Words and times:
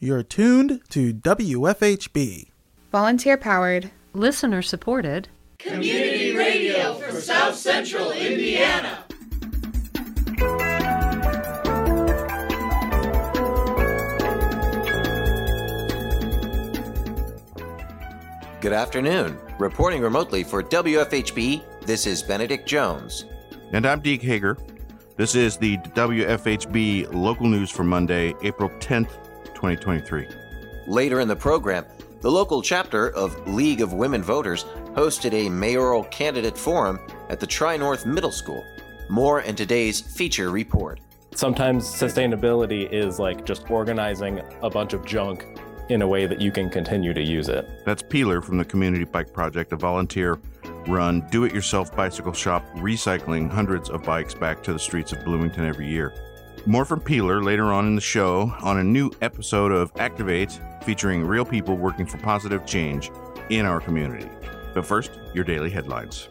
You're 0.00 0.22
tuned 0.22 0.80
to 0.90 1.12
WFHB. 1.12 2.50
Volunteer 2.92 3.36
powered, 3.36 3.90
listener 4.12 4.62
supported, 4.62 5.28
community 5.58 6.36
radio 6.36 6.94
for 6.94 7.20
South 7.20 7.56
Central 7.56 8.12
Indiana. 8.12 9.04
Good 18.60 18.72
afternoon. 18.72 19.36
Reporting 19.58 20.00
remotely 20.00 20.44
for 20.44 20.62
WFHB, 20.62 21.64
this 21.86 22.06
is 22.06 22.22
Benedict 22.22 22.68
Jones. 22.68 23.24
And 23.72 23.84
I'm 23.84 23.98
Deke 23.98 24.22
Hager. 24.22 24.56
This 25.16 25.34
is 25.34 25.56
the 25.56 25.76
WFHB 25.78 27.12
local 27.12 27.48
news 27.48 27.72
for 27.72 27.82
Monday, 27.82 28.32
April 28.44 28.70
10th, 28.78 29.10
2023. 29.58 30.28
Later 30.86 31.18
in 31.18 31.26
the 31.26 31.34
program, 31.34 31.84
the 32.20 32.30
local 32.30 32.62
chapter 32.62 33.10
of 33.10 33.48
League 33.48 33.80
of 33.80 33.92
Women 33.92 34.22
Voters 34.22 34.64
hosted 34.94 35.32
a 35.32 35.48
mayoral 35.48 36.04
candidate 36.04 36.56
forum 36.56 37.00
at 37.28 37.40
the 37.40 37.46
Tri 37.46 37.76
North 37.76 38.06
Middle 38.06 38.30
School. 38.30 38.64
More 39.08 39.40
in 39.40 39.56
today's 39.56 40.00
feature 40.00 40.50
report. 40.50 41.00
Sometimes 41.34 41.84
sustainability 41.84 42.88
is 42.92 43.18
like 43.18 43.44
just 43.44 43.68
organizing 43.68 44.40
a 44.62 44.70
bunch 44.70 44.92
of 44.92 45.04
junk 45.04 45.58
in 45.88 46.02
a 46.02 46.06
way 46.06 46.26
that 46.26 46.40
you 46.40 46.52
can 46.52 46.70
continue 46.70 47.12
to 47.12 47.22
use 47.22 47.48
it. 47.48 47.68
That's 47.84 48.02
Pealer 48.02 48.40
from 48.40 48.58
the 48.58 48.64
Community 48.64 49.04
Bike 49.04 49.32
Project, 49.32 49.72
a 49.72 49.76
volunteer 49.76 50.38
run, 50.86 51.26
do 51.30 51.44
it 51.44 51.52
yourself 51.52 51.94
bicycle 51.96 52.32
shop 52.32 52.64
recycling 52.76 53.50
hundreds 53.50 53.90
of 53.90 54.04
bikes 54.04 54.34
back 54.34 54.62
to 54.62 54.72
the 54.72 54.78
streets 54.78 55.12
of 55.12 55.24
Bloomington 55.24 55.64
every 55.64 55.88
year. 55.88 56.14
More 56.66 56.84
from 56.84 57.00
Pealer 57.00 57.42
later 57.42 57.72
on 57.72 57.86
in 57.86 57.94
the 57.94 58.00
show 58.00 58.52
on 58.60 58.78
a 58.78 58.84
new 58.84 59.10
episode 59.22 59.72
of 59.72 59.90
Activate 59.98 60.60
featuring 60.82 61.24
real 61.24 61.44
people 61.44 61.76
working 61.76 62.06
for 62.06 62.18
positive 62.18 62.66
change 62.66 63.10
in 63.48 63.64
our 63.64 63.80
community. 63.80 64.28
But 64.74 64.84
first, 64.84 65.10
your 65.34 65.44
daily 65.44 65.70
headlines. 65.70 66.28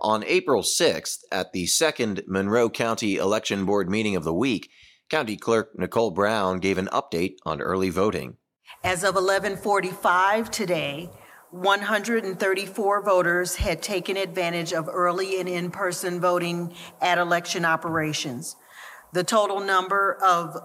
On 0.00 0.24
April 0.24 0.62
6th, 0.62 1.18
at 1.30 1.52
the 1.52 1.66
second 1.66 2.22
Monroe 2.26 2.70
County 2.70 3.16
Election 3.16 3.66
Board 3.66 3.90
meeting 3.90 4.16
of 4.16 4.24
the 4.24 4.32
week, 4.32 4.70
County 5.10 5.36
Clerk 5.36 5.78
Nicole 5.78 6.10
Browne 6.10 6.60
gave 6.60 6.78
an 6.78 6.88
update 6.92 7.36
on 7.44 7.60
early 7.60 7.90
voting. 7.90 8.38
As 8.82 9.04
of 9.04 9.16
11:45 9.16 10.50
today, 10.50 11.10
134 11.50 13.02
voters 13.02 13.56
had 13.56 13.82
taken 13.82 14.16
advantage 14.16 14.72
of 14.72 14.88
early 14.88 15.40
and 15.40 15.48
in-person 15.48 16.20
voting 16.20 16.74
at 17.00 17.18
election 17.18 17.64
operations. 17.64 18.56
The 19.12 19.24
total 19.24 19.60
number 19.60 20.18
of 20.22 20.56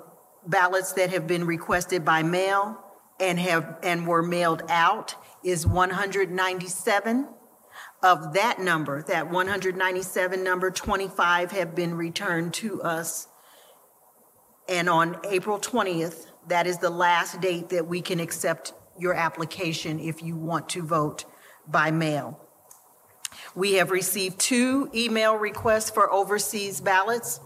ballots 0.46 0.94
that 0.94 1.10
have 1.12 1.26
been 1.26 1.46
requested 1.46 2.04
by 2.04 2.24
mail 2.24 2.80
and 3.20 3.40
have 3.40 3.78
and 3.82 4.06
were 4.06 4.24
mailed 4.24 4.64
out 4.70 5.16
is 5.44 5.66
197. 5.66 7.30
Of 8.02 8.34
that 8.34 8.60
number, 8.60 9.02
that 9.04 9.32
197 9.32 10.44
number, 10.44 10.70
25 10.70 11.52
have 11.52 11.74
been 11.74 11.96
returned 11.96 12.54
to 12.56 12.82
us 12.82 13.28
and 14.68 14.90
on 14.90 15.18
April 15.30 15.60
20th, 15.60 16.28
that 16.48 16.68
is 16.68 16.78
the 16.78 16.90
last 16.90 17.42
date 17.42 17.70
that 17.70 17.88
we 17.88 18.02
can 18.02 18.20
accept 18.20 18.74
your 18.98 19.14
application 19.14 20.00
if 20.00 20.22
you 20.22 20.36
want 20.36 20.70
to 20.70 20.84
vote 20.84 21.26
by 21.68 21.92
mail. 21.92 22.40
We 23.56 23.74
have 23.74 23.92
received 23.92 24.40
two 24.40 24.90
email 24.94 25.36
requests 25.36 25.90
for 25.90 26.12
overseas 26.12 26.82
ballots 26.82 27.40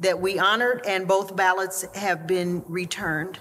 that 0.00 0.20
we 0.20 0.38
honored, 0.38 0.84
and 0.86 1.06
both 1.06 1.36
ballots 1.36 1.84
have 1.94 2.26
been 2.26 2.64
returned. 2.66 3.40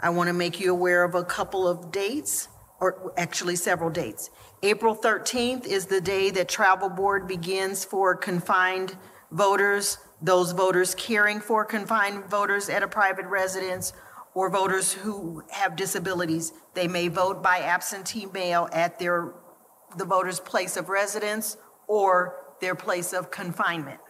I 0.00 0.10
want 0.10 0.28
to 0.28 0.32
make 0.32 0.60
you 0.60 0.72
aware 0.72 1.04
of 1.04 1.14
a 1.14 1.24
couple 1.24 1.66
of 1.68 1.92
dates, 1.92 2.48
or 2.80 3.12
actually 3.16 3.56
several 3.56 3.90
dates. 3.90 4.30
April 4.62 4.96
13th 4.96 5.66
is 5.66 5.86
the 5.86 6.00
day 6.00 6.30
that 6.30 6.48
travel 6.48 6.88
board 6.88 7.28
begins 7.28 7.84
for 7.84 8.16
confined 8.16 8.96
voters 9.30 9.98
those 10.22 10.52
voters 10.52 10.94
caring 10.94 11.40
for 11.40 11.64
confined 11.64 12.24
voters 12.26 12.68
at 12.68 12.82
a 12.82 12.88
private 12.88 13.26
residence 13.26 13.92
or 14.34 14.50
voters 14.50 14.92
who 14.92 15.42
have 15.50 15.76
disabilities. 15.76 16.52
They 16.74 16.88
may 16.88 17.08
vote 17.08 17.42
by 17.42 17.58
absentee 17.58 18.26
mail 18.26 18.68
at 18.72 18.98
their 18.98 19.34
the 19.96 20.04
voter's 20.04 20.40
place 20.40 20.76
of 20.76 20.88
residence 20.88 21.58
or 21.86 22.34
their 22.60 22.74
place 22.74 23.12
of 23.12 23.30
confinement. 23.30 24.00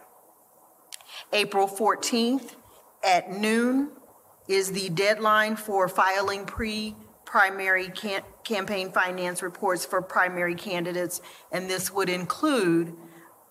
April 1.33 1.67
14th 1.67 2.55
at 3.03 3.31
noon 3.31 3.91
is 4.47 4.71
the 4.71 4.89
deadline 4.89 5.55
for 5.57 5.89
filing 5.89 6.45
pre-primary 6.45 7.91
campaign 8.43 8.91
finance 8.91 9.41
reports 9.41 9.85
for 9.85 10.01
primary 10.01 10.55
candidates, 10.55 11.21
and 11.51 11.69
this 11.69 11.91
would 11.91 12.09
include 12.09 12.95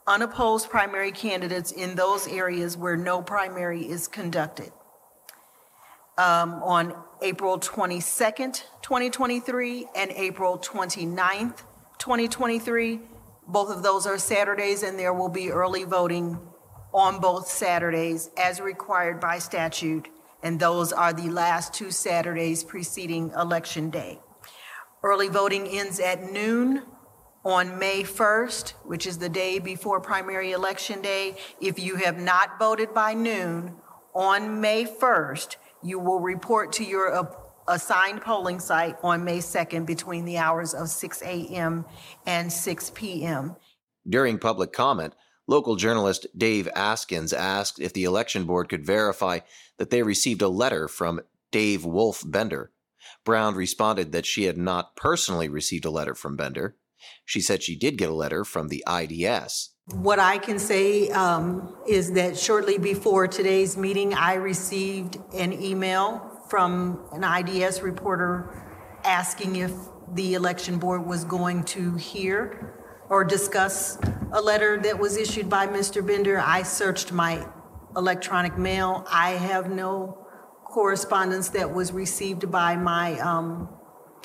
unopposed 0.07 0.71
primary 0.71 1.13
candidates 1.13 1.71
in 1.71 1.95
those 1.97 2.27
areas 2.29 2.77
where 2.77 2.97
no 2.97 3.21
primary 3.21 3.83
is 3.83 4.09
conducted. 4.09 4.73
Um, 6.19 6.63
on 6.63 6.95
April 7.23 7.59
22nd, 7.59 8.65
2023, 8.83 9.87
and 9.97 10.11
April 10.11 10.59
29th, 10.59 11.63
2023. 11.99 13.01
Both 13.49 13.71
of 13.71 13.83
those 13.83 14.07
are 14.07 14.19
Saturdays, 14.19 14.83
and 14.83 14.99
there 14.99 15.15
will 15.15 15.31
be 15.31 15.51
early 15.51 15.85
voting 15.85 16.39
on 16.93 17.21
both 17.21 17.49
Saturdays 17.49 18.31
as 18.37 18.61
required 18.61 19.21
by 19.21 19.39
statute, 19.39 20.09
and 20.43 20.61
those 20.61 20.93
are 20.93 21.13
the 21.13 21.31
last 21.31 21.73
two 21.73 21.91
Saturdays 21.91 22.63
preceding 22.63 23.31
Election 23.31 23.89
Day. 23.89 24.21
Early 25.03 25.29
voting 25.29 25.67
ends 25.67 25.99
at 25.99 26.31
noon 26.31 26.83
on 27.45 27.79
May 27.79 28.03
1st, 28.03 28.71
which 28.85 29.07
is 29.07 29.19
the 29.19 29.29
day 29.29 29.59
before 29.59 30.01
primary 30.01 30.53
election 30.53 31.01
day, 31.01 31.37
if 31.61 31.79
you 31.79 31.97
have 31.97 32.19
not 32.19 32.59
voted 32.59 32.95
by 32.95 33.15
noon 33.15 33.77
on 34.15 34.61
May 34.61 34.85
1st, 34.85 35.57
you 35.83 35.99
will 35.99 36.21
report 36.21 36.73
to 36.75 36.85
your 36.85 37.29
assigned 37.69 38.21
polling 38.23 38.61
site 38.61 38.97
on 39.03 39.25
May 39.25 39.39
2nd 39.39 39.87
between 39.87 40.25
the 40.25 40.39
hours 40.39 40.75
of 40.75 40.89
6 40.89 41.23
a.m. 41.23 41.85
and 42.27 42.53
6 42.53 42.91
p.m. 42.95 43.57
During 44.09 44.39
public 44.39 44.73
comment, 44.73 45.15
local 45.47 45.77
journalist 45.77 46.27
Dave 46.37 46.69
Askins 46.75 47.33
asked 47.33 47.81
if 47.81 47.93
the 47.93 48.05
election 48.05 48.45
board 48.45 48.69
could 48.69 48.85
verify 48.85 49.41
that 49.79 49.91
they 49.91 50.03
received 50.03 50.43
a 50.43 50.49
letter 50.49 50.89
from 50.89 51.21
Dave 51.51 51.85
Wolfe 51.85 52.23
Bender. 52.27 52.73
Browne 53.25 53.55
responded 53.55 54.13
that 54.13 54.27
she 54.27 54.45
had 54.45 54.57
not 54.57 54.97
personally 54.97 55.49
received 55.49 55.85
a 55.85 55.91
letter 55.91 56.15
from 56.15 56.37
Bender. 56.37 56.77
She 57.25 57.41
said 57.41 57.63
she 57.63 57.77
did 57.77 57.99
get 57.99 58.11
a 58.11 58.15
letter 58.15 58.45
from 58.45 58.69
the 58.69 58.85
IDS. 58.89 59.71
What 59.91 60.21
I 60.21 60.39
can 60.39 60.61
say 60.61 61.09
um, 61.11 61.77
is 61.89 62.13
that 62.13 62.39
shortly 62.39 62.79
before 62.79 63.27
today's 63.27 63.77
meeting, 63.77 64.15
I 64.15 64.35
received 64.35 65.19
an 65.35 65.53
email 65.53 66.41
from 66.49 67.01
an 67.11 67.25
IDS 67.25 67.83
reporter 67.83 68.65
asking 69.03 69.57
if 69.57 69.73
the 70.13 70.35
election 70.35 70.79
board 70.79 71.05
was 71.05 71.25
going 71.25 71.65
to 71.65 71.97
hear 71.97 72.79
or 73.09 73.25
discuss 73.25 73.99
a 74.31 74.41
letter 74.41 74.81
that 74.81 75.01
was 75.01 75.17
issued 75.17 75.51
by 75.51 75.67
Mr. 75.67 76.07
Bender. 76.07 76.39
I 76.39 76.63
searched 76.63 77.11
my 77.11 77.45
electronic 77.97 78.57
mail. 78.57 79.05
I 79.11 79.31
have 79.31 79.69
no 79.69 80.29
correspondence 80.65 81.49
that 81.51 81.75
was 81.75 81.91
received 81.91 82.53
by 82.53 82.77
my 82.77 83.19
um, 83.19 83.69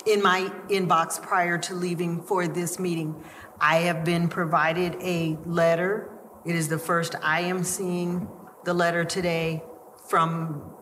in 0.06 0.22
my 0.22 0.52
inbox 0.70 1.22
prior 1.22 1.58
to 1.58 1.74
leaving 1.74 2.22
for 2.22 2.48
this 2.48 2.78
meeting. 2.78 3.24
I 3.60 3.78
have 3.78 4.06
been 4.06 4.28
provided 4.28 4.96
a 5.02 5.38
letter. 5.46 6.12
It 6.46 6.56
is 6.56 6.68
the 6.68 6.78
first 6.78 7.16
I 7.22 7.42
am 7.42 7.64
seeing 7.64 8.28
the 8.66 8.74
letter 8.74 9.04
today 9.04 9.64
from, 10.10 10.74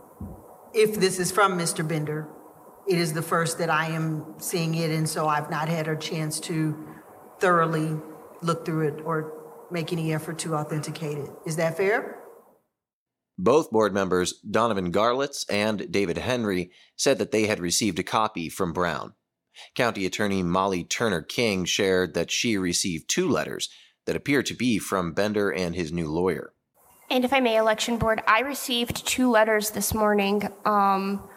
if 0.73 0.99
this 0.99 1.19
is 1.19 1.31
from 1.31 1.57
Mr. 1.57 1.87
Bender, 1.87 2.27
it 2.87 2.97
is 2.97 3.13
the 3.13 3.21
first 3.21 3.57
that 3.57 3.69
I 3.69 3.87
am 3.87 4.35
seeing 4.37 4.75
it, 4.75 4.91
and 4.91 5.09
so 5.09 5.27
I've 5.27 5.49
not 5.49 5.69
had 5.69 5.87
a 5.87 5.95
chance 5.95 6.39
to 6.41 6.77
thoroughly 7.39 7.97
look 8.41 8.65
through 8.65 8.87
it 8.87 9.01
or 9.03 9.67
make 9.71 9.91
any 9.91 10.13
effort 10.13 10.37
to 10.39 10.55
authenticate 10.55 11.17
it. 11.17 11.29
Is 11.45 11.55
that 11.55 11.77
fair? 11.77 12.19
Both 13.37 13.71
board 13.71 13.93
members, 13.93 14.33
Donovan 14.39 14.91
Garletts 14.91 15.45
and 15.49 15.91
David 15.91 16.17
Henry, 16.17 16.71
said 16.95 17.17
that 17.17 17.31
they 17.31 17.47
had 17.47 17.59
received 17.59 17.99
a 17.99 18.03
copy 18.03 18.49
from 18.49 18.71
Browne. 18.71 19.13
County 19.75 20.05
Attorney 20.05 20.43
Molly 20.43 20.83
Turner 20.83 21.21
King 21.21 21.65
shared 21.65 22.13
that 22.13 22.31
she 22.31 22.57
received 22.57 23.09
two 23.09 23.29
letters 23.29 23.69
that 24.05 24.15
appear 24.15 24.43
to 24.43 24.53
be 24.53 24.79
from 24.79 25.13
Bender 25.13 25.51
and 25.51 25.75
his 25.75 25.91
new 25.91 26.09
lawyer. 26.09 26.53
And 27.09 27.23
if 27.23 27.33
I 27.33 27.39
may, 27.39 27.57
Election 27.57 27.97
Board, 27.97 28.21
I 28.27 28.41
received 28.41 29.05
two 29.05 29.29
letters 29.29 29.71
this 29.71 29.93
morning, 29.93 30.49
um, 30.65 31.29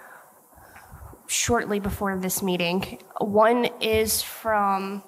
shortly 1.26 1.78
before 1.78 2.16
this 2.18 2.42
meeting. 2.42 3.00
One 3.20 3.68
is 3.80 4.22
from 4.22 5.02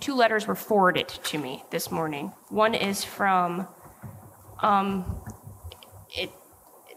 two 0.00 0.14
letters 0.14 0.46
were 0.46 0.54
forwarded 0.54 1.08
to 1.08 1.38
me 1.38 1.62
this 1.70 1.90
morning. 1.90 2.32
One 2.48 2.74
is 2.74 3.04
from, 3.04 3.68
um, 4.60 5.22
it 6.16 6.30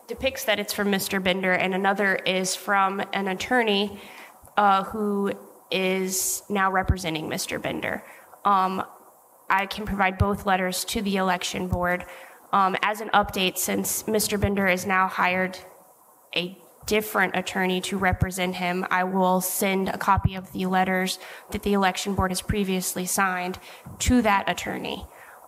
depicts 0.07 0.45
that 0.45 0.59
it's 0.59 0.73
from 0.73 0.91
Mr. 0.91 1.23
Bender, 1.23 1.53
and 1.53 1.73
another 1.73 2.15
is 2.15 2.55
from 2.55 3.01
an 3.13 3.27
attorney 3.27 3.99
uh, 4.57 4.83
who 4.83 5.31
is 5.71 6.43
now 6.49 6.71
representing 6.71 7.29
Mr. 7.29 7.61
Bender. 7.61 8.03
Um, 8.45 8.83
I 9.49 9.65
can 9.65 9.85
provide 9.85 10.17
both 10.17 10.45
letters 10.45 10.85
to 10.85 11.01
the 11.01 11.17
election 11.17 11.67
board. 11.67 12.05
Um, 12.51 12.75
as 12.81 13.01
an 13.01 13.09
update, 13.09 13.57
since 13.57 14.03
Mr. 14.03 14.39
Bender 14.39 14.67
is 14.67 14.85
now 14.85 15.07
hired 15.07 15.57
a 16.35 16.57
different 16.85 17.35
attorney 17.35 17.81
to 17.81 17.97
represent 17.97 18.55
him, 18.55 18.85
I 18.89 19.03
will 19.03 19.41
send 19.41 19.89
a 19.89 19.97
copy 19.97 20.35
of 20.35 20.51
the 20.51 20.65
letters 20.65 21.17
that 21.51 21.63
the 21.63 21.73
election 21.73 22.13
board 22.13 22.31
has 22.31 22.41
previously 22.41 23.05
signed 23.05 23.57
to 23.99 24.21
that 24.21 24.49
attorney. 24.49 25.05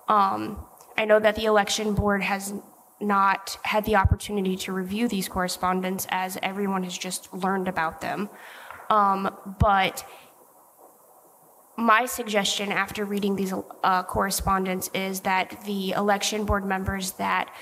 Um, 0.08 0.66
I 0.98 1.06
know 1.06 1.20
that 1.20 1.36
the 1.36 1.46
election 1.46 1.94
board 1.94 2.24
has 2.24 2.54
not 3.02 3.58
had 3.64 3.86
the 3.86 3.96
opportunity 3.96 4.56
to 4.56 4.72
review 4.72 5.08
these 5.08 5.28
correspondence 5.28 6.08
as 6.10 6.38
everyone 6.42 6.84
has 6.84 6.98
just 6.98 7.34
learned 7.34 7.68
about 7.68 8.02
them. 8.02 8.30
Um, 8.90 9.36
but 9.60 10.08
my 11.78 12.06
suggestion 12.06 12.72
after 12.72 13.04
reading 13.04 13.36
these 13.36 13.54
uh, 13.84 14.04
correspondence 14.04 14.90
is 14.94 15.22
that 15.22 15.64
the 15.66 15.92
election 15.92 16.46
board 16.46 16.66
members 16.66 17.12
that 17.14 17.54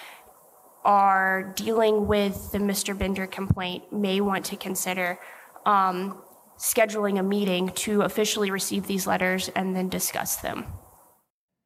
are 0.83 1.53
dealing 1.55 2.07
with 2.07 2.51
the 2.51 2.57
Mr. 2.59 2.97
Bender 2.97 3.25
complaint 3.25 3.91
may 3.91 4.21
want 4.21 4.45
to 4.45 4.57
consider 4.57 5.17
um, 5.65 6.21
scheduling 6.57 7.19
a 7.19 7.23
meeting 7.23 7.69
to 7.69 8.01
officially 8.01 8.51
receive 8.51 8.85
these 8.85 9.07
letters 9.07 9.49
and 9.55 9.75
then 9.75 9.89
discuss 9.89 10.37
them. 10.37 10.65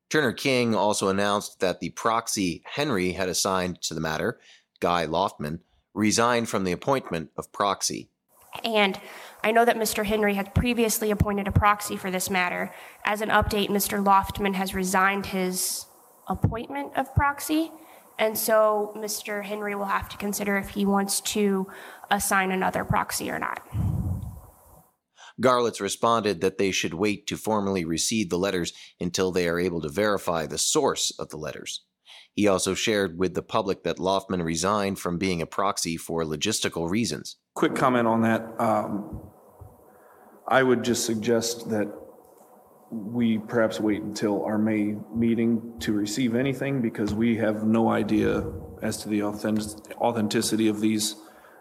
Turner 0.10 0.34
King 0.34 0.74
also 0.74 1.10
announced 1.10 1.60
that 1.60 1.80
the 1.80 1.90
proxy 1.90 2.64
Henry 2.66 3.12
had 3.12 3.28
assigned 3.28 3.82
to 3.84 3.94
the 3.94 4.00
matter, 4.00 4.40
Guy 4.80 5.06
Loftman, 5.06 5.60
resigned 5.94 6.48
from 6.48 6.64
the 6.64 6.72
appointment 6.72 7.32
of 7.38 7.52
proxy. 7.52 8.10
And 8.64 9.00
I 9.44 9.52
know 9.52 9.66
that 9.66 9.76
Mr. 9.76 10.06
Henry 10.06 10.36
had 10.36 10.56
previously 10.56 11.12
appointed 11.12 11.48
a 11.48 11.52
proxy 11.52 11.98
for 11.98 12.10
this 12.10 12.30
matter. 12.30 12.74
As 13.06 13.22
an 13.22 13.30
update, 13.30 13.70
Mr. 13.70 14.04
Loftman 14.04 14.56
has 14.56 14.74
resigned 14.74 15.28
his 15.28 15.86
appointment 16.28 16.94
of 16.96 17.14
proxy. 17.14 17.72
And 18.18 18.38
so 18.38 18.94
Mr. 18.98 19.44
Henry 19.44 19.76
will 19.76 19.86
have 19.86 20.10
to 20.10 20.18
consider 20.18 20.58
if 20.58 20.70
he 20.70 20.86
wants 20.86 21.22
to 21.22 21.68
assign 22.10 22.52
another 22.52 22.84
proxy 22.84 23.30
or 23.30 23.38
not. 23.38 23.62
Garletts 25.40 25.80
responded 25.80 26.42
that 26.42 26.58
they 26.58 26.72
should 26.72 26.94
wait 26.94 27.28
to 27.28 27.38
formally 27.38 27.86
receive 27.86 28.30
the 28.30 28.40
letters 28.40 28.74
until 29.00 29.32
they 29.32 29.48
are 29.48 29.60
able 29.60 29.82
to 29.82 29.90
verify 29.90 30.46
the 30.46 30.58
source 30.58 31.12
of 31.20 31.30
the 31.30 31.38
letters. 31.38 31.82
He 32.34 32.48
also 32.48 32.74
shared 32.74 33.18
with 33.18 33.34
the 33.34 33.42
public 33.42 33.84
that 33.84 33.98
Loftman 33.98 34.44
resigned 34.44 35.00
from 35.00 35.18
being 35.18 35.42
a 35.42 35.48
proxy 35.48 35.98
for 35.98 36.24
logistical 36.24 36.90
reasons. 36.90 37.38
Quick 37.56 37.76
comment 37.76 38.08
on 38.08 38.22
that. 38.22 38.46
Um, 38.60 39.22
I 40.48 40.64
would 40.64 40.84
just 40.84 41.06
suggest 41.06 41.70
that 41.70 41.92
we 42.90 43.38
perhaps 43.40 43.80
wait 43.80 44.02
until 44.02 44.46
our 44.46 44.58
May 44.58 44.96
meeting 45.14 45.80
to 45.80 45.94
receive 45.94 46.36
anything 46.36 46.82
because 46.82 47.14
we 47.14 47.38
have 47.38 47.64
no 47.64 47.90
idea 47.90 48.46
as 48.82 48.98
to 48.98 49.10
the 49.10 49.24
authentic- 49.24 49.98
authenticity 50.00 50.68
of 50.68 50.80
these. 50.80 51.16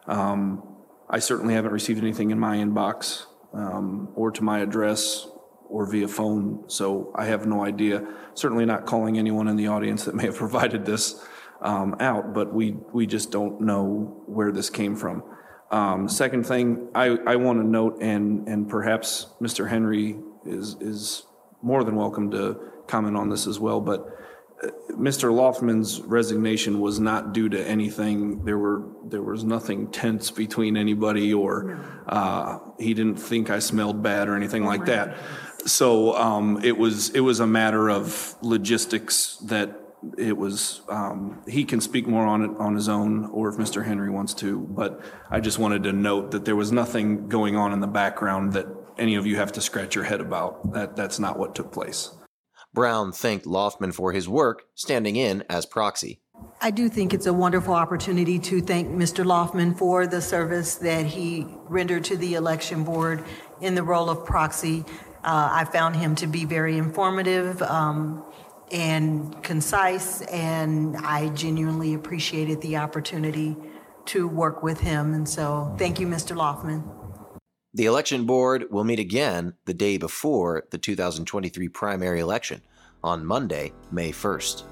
Um, 0.06 0.62
I 1.10 1.18
certainly 1.18 1.54
haven't 1.54 1.72
received 1.72 2.00
anything 2.00 2.30
in 2.30 2.38
my 2.38 2.58
inbox 2.58 3.24
um, 3.52 4.08
or 4.14 4.30
to 4.30 4.42
my 4.42 4.60
address 4.60 5.28
or 5.68 5.86
via 5.86 6.08
phone, 6.08 6.64
so 6.68 7.12
I 7.14 7.26
have 7.26 7.46
no 7.46 7.64
idea. 7.64 8.06
Certainly 8.34 8.66
not 8.66 8.86
calling 8.86 9.18
anyone 9.18 9.48
in 9.48 9.56
the 9.56 9.66
audience 9.66 10.04
that 10.04 10.14
may 10.14 10.24
have 10.26 10.36
provided 10.46 10.84
this 10.84 11.24
um, 11.60 11.96
out, 12.00 12.34
but 12.34 12.52
we, 12.52 12.72
we 12.92 13.06
just 13.06 13.30
don't 13.30 13.60
know 13.60 14.22
where 14.26 14.52
this 14.52 14.70
came 14.70 14.94
from. 14.94 15.22
Um, 15.70 16.08
Second 16.08 16.46
thing, 16.46 16.88
I, 16.94 17.06
I 17.26 17.36
want 17.36 17.60
to 17.60 17.66
note, 17.66 17.98
and, 18.00 18.46
and 18.48 18.68
perhaps 18.68 19.26
Mr. 19.40 19.68
Henry 19.68 20.18
is, 20.44 20.76
is 20.80 21.24
more 21.62 21.82
than 21.82 21.96
welcome 21.96 22.30
to 22.30 22.60
comment 22.86 23.16
on 23.16 23.28
this 23.28 23.46
as 23.46 23.58
well, 23.58 23.80
but 23.80 24.08
Mr. 24.90 25.30
Loftman's 25.30 26.00
resignation 26.00 26.80
was 26.80 26.98
not 26.98 27.34
due 27.34 27.48
to 27.48 27.68
anything. 27.68 28.44
There 28.44 28.56
were, 28.56 28.84
there 29.04 29.22
was 29.22 29.44
nothing 29.44 29.90
tense 29.90 30.30
between 30.30 30.76
anybody, 30.76 31.34
or 31.34 31.78
uh, 32.08 32.58
he 32.78 32.94
didn't 32.94 33.16
think 33.16 33.50
I 33.50 33.58
smelled 33.58 34.02
bad 34.02 34.28
or 34.28 34.36
anything 34.36 34.64
like 34.64 34.86
that. 34.86 35.18
So 35.66 36.16
um, 36.16 36.60
it 36.64 36.78
was, 36.78 37.10
it 37.10 37.20
was 37.20 37.40
a 37.40 37.46
matter 37.46 37.90
of 37.90 38.34
logistics 38.40 39.36
that 39.38 39.78
it 40.16 40.36
was, 40.36 40.80
um, 40.88 41.42
he 41.46 41.64
can 41.64 41.80
speak 41.80 42.06
more 42.06 42.24
on 42.24 42.42
it 42.42 42.50
on 42.58 42.74
his 42.74 42.88
own, 42.88 43.26
or 43.26 43.48
if 43.48 43.56
Mr. 43.56 43.84
Henry 43.84 44.08
wants 44.08 44.32
to, 44.34 44.60
but 44.60 45.00
I 45.30 45.40
just 45.40 45.58
wanted 45.58 45.82
to 45.82 45.92
note 45.92 46.30
that 46.30 46.44
there 46.44 46.56
was 46.56 46.72
nothing 46.72 47.28
going 47.28 47.56
on 47.56 47.72
in 47.72 47.80
the 47.80 47.86
background 47.86 48.52
that 48.54 48.66
any 48.96 49.16
of 49.16 49.26
you 49.26 49.36
have 49.36 49.52
to 49.52 49.60
scratch 49.60 49.94
your 49.94 50.04
head 50.04 50.20
about. 50.20 50.72
That, 50.72 50.96
that's 50.96 51.18
not 51.18 51.38
what 51.38 51.54
took 51.54 51.72
place. 51.72 52.10
Browne 52.76 53.10
thanked 53.10 53.46
Loftman 53.46 53.94
for 53.94 54.12
his 54.12 54.28
work 54.28 54.66
standing 54.74 55.16
in 55.16 55.42
as 55.48 55.64
proxy. 55.64 56.20
I 56.60 56.70
do 56.70 56.90
think 56.90 57.14
it's 57.14 57.24
a 57.24 57.32
wonderful 57.32 57.72
opportunity 57.72 58.38
to 58.40 58.60
thank 58.60 58.88
Mr. 58.88 59.24
Loftman 59.24 59.78
for 59.78 60.06
the 60.06 60.20
service 60.20 60.74
that 60.76 61.06
he 61.06 61.46
rendered 61.70 62.04
to 62.04 62.18
the 62.18 62.34
election 62.34 62.84
board 62.84 63.24
in 63.62 63.76
the 63.76 63.82
role 63.82 64.10
of 64.10 64.26
proxy. 64.26 64.84
Uh, 65.24 65.48
I 65.52 65.64
found 65.64 65.96
him 65.96 66.14
to 66.16 66.26
be 66.26 66.44
very 66.44 66.76
informative 66.76 67.62
um, 67.62 68.22
and 68.70 69.42
concise, 69.42 70.20
and 70.20 70.98
I 70.98 71.30
genuinely 71.30 71.94
appreciated 71.94 72.60
the 72.60 72.76
opportunity 72.76 73.56
to 74.06 74.28
work 74.28 74.62
with 74.62 74.80
him. 74.80 75.14
And 75.14 75.26
so, 75.26 75.74
thank 75.78 75.98
you, 75.98 76.06
Mr. 76.06 76.36
Loftman. 76.36 77.05
The 77.76 77.84
election 77.84 78.24
board 78.24 78.64
will 78.70 78.84
meet 78.84 78.98
again 78.98 79.52
the 79.66 79.74
day 79.74 79.98
before 79.98 80.64
the 80.70 80.78
2023 80.78 81.68
primary 81.68 82.20
election 82.20 82.62
on 83.04 83.26
Monday, 83.26 83.70
May 83.90 84.12
1st. 84.12 84.62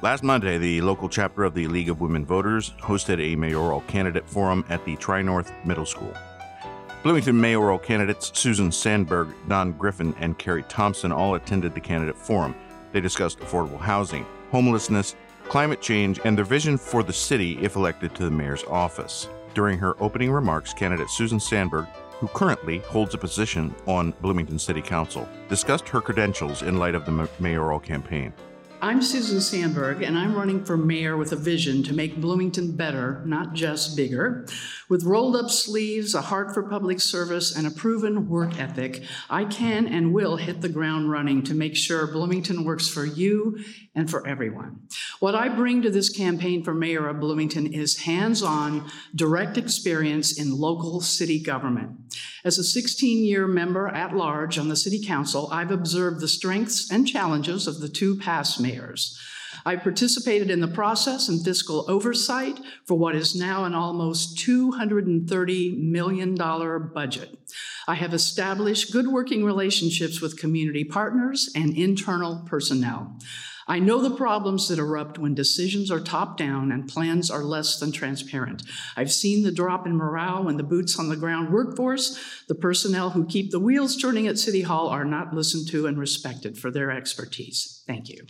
Last 0.00 0.22
Monday, 0.22 0.58
the 0.58 0.80
local 0.82 1.08
chapter 1.08 1.42
of 1.42 1.54
the 1.54 1.66
League 1.66 1.88
of 1.88 2.00
Women 2.00 2.24
Voters 2.24 2.70
hosted 2.80 3.20
a 3.20 3.34
mayoral 3.34 3.80
candidate 3.88 4.28
forum 4.28 4.64
at 4.68 4.84
the 4.84 4.94
Tri 4.94 5.22
North 5.22 5.50
Middle 5.64 5.86
School. 5.86 6.14
Bloomington 7.02 7.40
mayoral 7.40 7.80
candidates 7.80 8.30
Susan 8.32 8.70
Sandberg, 8.70 9.34
Don 9.48 9.72
Griffin, 9.72 10.14
and 10.20 10.38
Kerry 10.38 10.62
Thomson 10.68 11.10
all 11.10 11.34
attended 11.34 11.74
the 11.74 11.80
candidate 11.80 12.16
forum. 12.16 12.54
They 12.96 13.02
discussed 13.02 13.40
affordable 13.40 13.78
housing, 13.78 14.24
homelessness, 14.50 15.16
climate 15.50 15.82
change, 15.82 16.18
and 16.24 16.34
their 16.34 16.46
vision 16.46 16.78
for 16.78 17.02
the 17.02 17.12
city 17.12 17.58
if 17.60 17.76
elected 17.76 18.14
to 18.14 18.24
the 18.24 18.30
mayor's 18.30 18.64
office. 18.64 19.28
During 19.52 19.78
her 19.80 20.02
opening 20.02 20.32
remarks, 20.32 20.72
candidate 20.72 21.10
Susan 21.10 21.38
Sandberg, 21.38 21.84
who 22.12 22.28
currently 22.28 22.78
holds 22.78 23.12
a 23.12 23.18
position 23.18 23.74
on 23.84 24.14
Bloomington 24.22 24.58
City 24.58 24.80
Council, 24.80 25.28
discussed 25.50 25.86
her 25.90 26.00
credentials 26.00 26.62
in 26.62 26.78
light 26.78 26.94
of 26.94 27.04
the 27.04 27.28
mayoral 27.38 27.78
campaign. 27.78 28.32
I'm 28.82 29.00
Susan 29.00 29.40
Sandberg, 29.40 30.02
and 30.02 30.18
I'm 30.18 30.34
running 30.34 30.62
for 30.62 30.76
mayor 30.76 31.16
with 31.16 31.32
a 31.32 31.36
vision 31.36 31.82
to 31.84 31.94
make 31.94 32.20
Bloomington 32.20 32.76
better, 32.76 33.22
not 33.24 33.54
just 33.54 33.96
bigger. 33.96 34.46
With 34.88 35.04
rolled 35.04 35.34
up 35.34 35.50
sleeves, 35.50 36.14
a 36.14 36.20
heart 36.20 36.52
for 36.52 36.62
public 36.62 37.00
service, 37.00 37.56
and 37.56 37.66
a 37.66 37.70
proven 37.70 38.28
work 38.28 38.60
ethic, 38.60 39.02
I 39.30 39.46
can 39.46 39.86
and 39.86 40.12
will 40.12 40.36
hit 40.36 40.60
the 40.60 40.68
ground 40.68 41.10
running 41.10 41.42
to 41.44 41.54
make 41.54 41.74
sure 41.74 42.06
Bloomington 42.06 42.64
works 42.64 42.86
for 42.86 43.04
you 43.06 43.58
and 43.94 44.10
for 44.10 44.26
everyone. 44.26 44.82
What 45.20 45.34
I 45.34 45.48
bring 45.48 45.80
to 45.82 45.90
this 45.90 46.10
campaign 46.10 46.62
for 46.62 46.74
mayor 46.74 47.08
of 47.08 47.18
Bloomington 47.18 47.72
is 47.72 48.02
hands 48.02 48.42
on, 48.42 48.90
direct 49.14 49.56
experience 49.56 50.38
in 50.38 50.58
local 50.58 51.00
city 51.00 51.42
government. 51.42 52.14
As 52.44 52.58
a 52.58 52.64
16 52.64 53.24
year 53.24 53.48
member 53.48 53.88
at 53.88 54.14
large 54.14 54.58
on 54.58 54.68
the 54.68 54.76
city 54.76 55.02
council, 55.04 55.48
I've 55.50 55.70
observed 55.70 56.20
the 56.20 56.28
strengths 56.28 56.90
and 56.90 57.08
challenges 57.08 57.66
of 57.66 57.80
the 57.80 57.88
two 57.88 58.16
past 58.18 58.60
mayors. 58.66 59.18
I 59.64 59.76
participated 59.76 60.50
in 60.50 60.60
the 60.60 60.68
process 60.68 61.28
and 61.28 61.44
fiscal 61.44 61.90
oversight 61.90 62.60
for 62.84 62.98
what 62.98 63.16
is 63.16 63.34
now 63.34 63.64
an 63.64 63.74
almost 63.74 64.36
$230 64.38 65.78
million 65.78 66.34
budget. 66.34 67.38
I 67.88 67.94
have 67.94 68.12
established 68.12 68.92
good 68.92 69.08
working 69.08 69.44
relationships 69.44 70.20
with 70.20 70.38
community 70.38 70.84
partners 70.84 71.50
and 71.54 71.76
internal 71.76 72.44
personnel. 72.46 73.18
I 73.68 73.80
know 73.80 74.00
the 74.00 74.14
problems 74.14 74.68
that 74.68 74.78
erupt 74.78 75.18
when 75.18 75.34
decisions 75.34 75.90
are 75.90 75.98
top 75.98 76.36
down 76.36 76.70
and 76.70 76.88
plans 76.88 77.32
are 77.32 77.42
less 77.42 77.80
than 77.80 77.90
transparent. 77.90 78.62
I've 78.96 79.10
seen 79.10 79.42
the 79.42 79.50
drop 79.50 79.86
in 79.86 79.96
morale 79.96 80.44
when 80.44 80.56
the 80.56 80.62
boots 80.62 80.96
on 81.00 81.08
the 81.08 81.16
ground 81.16 81.52
workforce, 81.52 82.16
the 82.46 82.54
personnel 82.54 83.10
who 83.10 83.26
keep 83.26 83.50
the 83.50 83.58
wheels 83.58 83.96
turning 83.96 84.28
at 84.28 84.38
City 84.38 84.62
Hall, 84.62 84.88
are 84.88 85.04
not 85.04 85.34
listened 85.34 85.66
to 85.70 85.88
and 85.88 85.98
respected 85.98 86.56
for 86.56 86.70
their 86.70 86.92
expertise. 86.92 87.82
Thank 87.88 88.08
you. 88.08 88.24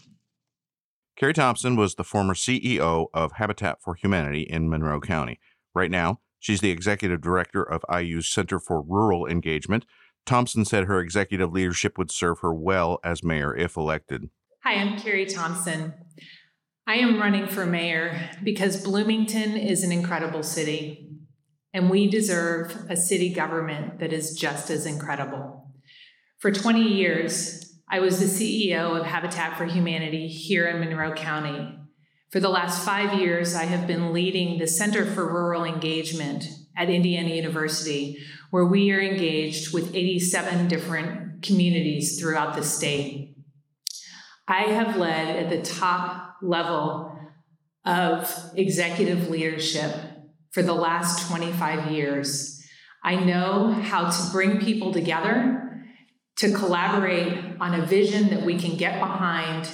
Kerry 1.16 1.32
Thomson 1.32 1.76
was 1.76 1.94
the 1.94 2.04
former 2.04 2.35
CEO 2.35 3.06
of 3.14 3.32
Habitat 3.32 3.80
for 3.80 3.94
Humanity 3.94 4.42
in 4.42 4.68
Monroe 4.68 5.00
County. 5.00 5.40
Right 5.75 5.90
now, 5.90 6.20
she's 6.38 6.61
the 6.61 6.70
executive 6.70 7.23
director 7.23 7.62
of 7.62 7.87
IU's 7.90 8.28
Center 8.28 8.61
for 8.61 8.82
Rural 8.82 9.26
Engagement. 9.26 9.87
Thomson 10.26 10.66
said 10.66 10.85
her 10.85 11.00
executive 11.00 11.50
leadership 11.50 11.96
would 11.96 12.11
serve 12.11 12.40
her 12.40 12.52
well 12.52 12.99
as 13.02 13.25
mayor 13.25 13.56
if 13.56 13.78
elected. 13.78 14.28
Hi, 14.62 14.75
I'm 14.75 14.99
Kerry 14.99 15.25
Thomson. 15.25 15.94
I 16.87 16.96
am 16.96 17.18
running 17.18 17.46
for 17.46 17.64
mayor 17.64 18.28
because 18.44 18.85
Bloomington 18.85 19.56
is 19.56 19.82
an 19.85 19.92
incredible 19.92 20.42
city, 20.42 21.08
and 21.73 21.88
we 21.88 22.11
deserve 22.11 22.85
a 22.90 22.96
city 22.96 23.32
government 23.32 24.00
that 24.00 24.12
is 24.12 24.37
just 24.37 24.68
as 24.68 24.85
incredible. 24.85 25.73
For 26.40 26.52
20 26.52 26.82
years, 26.82 27.75
I 27.88 28.00
was 28.00 28.18
the 28.18 28.26
CEO 28.26 28.98
of 28.98 29.06
Habitat 29.06 29.56
for 29.56 29.64
Humanity 29.64 30.26
here 30.26 30.66
in 30.66 30.80
Monroe 30.80 31.14
County. 31.14 31.78
For 32.32 32.40
the 32.40 32.48
last 32.48 32.84
five 32.84 33.20
years, 33.20 33.54
I 33.54 33.64
have 33.64 33.86
been 33.86 34.12
leading 34.12 34.58
the 34.58 34.66
Center 34.66 35.06
for 35.06 35.32
Rural 35.32 35.64
Engagement 35.64 36.48
at 36.76 36.90
Indiana 36.90 37.28
University, 37.28 38.18
where 38.50 38.66
we 38.66 38.90
are 38.90 39.00
engaged 39.00 39.72
with 39.72 39.94
87 39.94 40.66
different 40.66 41.44
communities 41.44 42.18
throughout 42.18 42.56
the 42.56 42.64
state. 42.64 43.36
I 44.48 44.62
have 44.62 44.96
led 44.96 45.36
at 45.36 45.50
the 45.50 45.62
top 45.62 46.38
level 46.42 47.16
of 47.84 48.50
executive 48.56 49.30
leadership 49.30 49.94
for 50.50 50.62
the 50.62 50.74
last 50.74 51.28
25 51.28 51.92
years. 51.92 52.60
I 53.04 53.14
know 53.14 53.70
how 53.70 54.10
to 54.10 54.32
bring 54.32 54.60
people 54.60 54.92
together, 54.92 55.65
to 56.36 56.52
collaborate 56.52 57.38
on 57.60 57.74
a 57.74 57.86
vision 57.86 58.28
that 58.30 58.42
we 58.42 58.58
can 58.58 58.76
get 58.76 59.00
behind, 59.00 59.68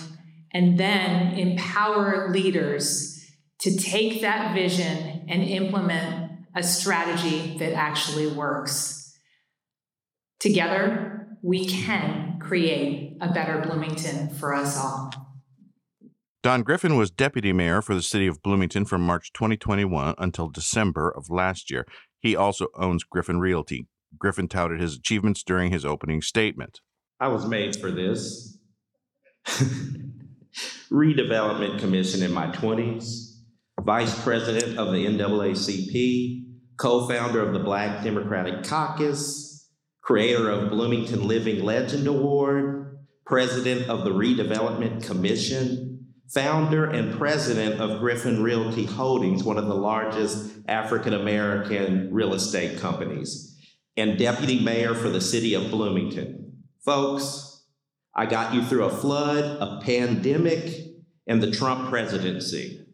and 0.52 0.78
then 0.78 1.34
empower 1.38 2.30
leaders 2.32 3.12
to 3.58 3.76
take 3.76 4.20
that 4.20 4.54
vision 4.54 5.24
and 5.28 5.42
implement 5.42 6.32
a 6.54 6.62
strategy 6.62 7.56
that 7.58 7.72
actually 7.72 8.26
works. 8.26 9.16
Together, 10.38 11.36
we 11.42 11.66
can 11.66 12.38
create 12.40 13.16
a 13.20 13.32
better 13.32 13.60
Bloomington 13.60 14.28
for 14.28 14.54
us 14.54 14.76
all. 14.76 15.12
Don 16.42 16.62
Griffin 16.62 16.96
was 16.96 17.10
deputy 17.12 17.52
mayor 17.52 17.80
for 17.80 17.94
the 17.94 18.02
city 18.02 18.26
of 18.26 18.42
Bloomington 18.42 18.84
from 18.84 19.02
March 19.02 19.32
2021 19.32 20.16
until 20.18 20.48
December 20.48 21.08
of 21.08 21.30
last 21.30 21.70
year. 21.70 21.86
He 22.18 22.34
also 22.34 22.66
owns 22.74 23.04
Griffin 23.04 23.38
Realty. 23.38 23.86
Griffin 24.18 24.48
touted 24.48 24.80
his 24.80 24.96
achievements 24.96 25.42
during 25.42 25.72
his 25.72 25.84
opening 25.84 26.22
statement. 26.22 26.80
I 27.20 27.28
was 27.28 27.46
made 27.46 27.76
for 27.76 27.90
this. 27.90 28.58
Redevelopment 30.90 31.78
Commission 31.78 32.22
in 32.22 32.32
my 32.32 32.48
20s, 32.48 33.36
vice 33.80 34.22
president 34.22 34.78
of 34.78 34.92
the 34.92 35.06
NAACP, 35.06 36.44
co 36.76 37.08
founder 37.08 37.40
of 37.40 37.52
the 37.52 37.60
Black 37.60 38.02
Democratic 38.04 38.64
Caucus, 38.64 39.70
creator 40.02 40.50
of 40.50 40.70
Bloomington 40.70 41.26
Living 41.26 41.64
Legend 41.64 42.06
Award, 42.06 42.98
president 43.24 43.88
of 43.88 44.04
the 44.04 44.10
Redevelopment 44.10 45.04
Commission, 45.04 46.06
founder 46.28 46.84
and 46.84 47.16
president 47.16 47.80
of 47.80 48.00
Griffin 48.00 48.42
Realty 48.42 48.84
Holdings, 48.84 49.44
one 49.44 49.58
of 49.58 49.66
the 49.66 49.74
largest 49.74 50.52
African 50.66 51.14
American 51.14 52.12
real 52.12 52.34
estate 52.34 52.78
companies, 52.78 53.51
and 53.96 54.18
deputy 54.18 54.60
mayor 54.60 54.94
for 54.94 55.08
the 55.08 55.20
city 55.20 55.54
of 55.54 55.70
Bloomington. 55.70 56.62
Folks, 56.84 57.64
I 58.14 58.26
got 58.26 58.54
you 58.54 58.62
through 58.62 58.84
a 58.84 58.90
flood, 58.90 59.44
a 59.44 59.80
pandemic, 59.84 60.74
and 61.26 61.42
the 61.42 61.50
Trump 61.50 61.88
presidency. 61.88 62.84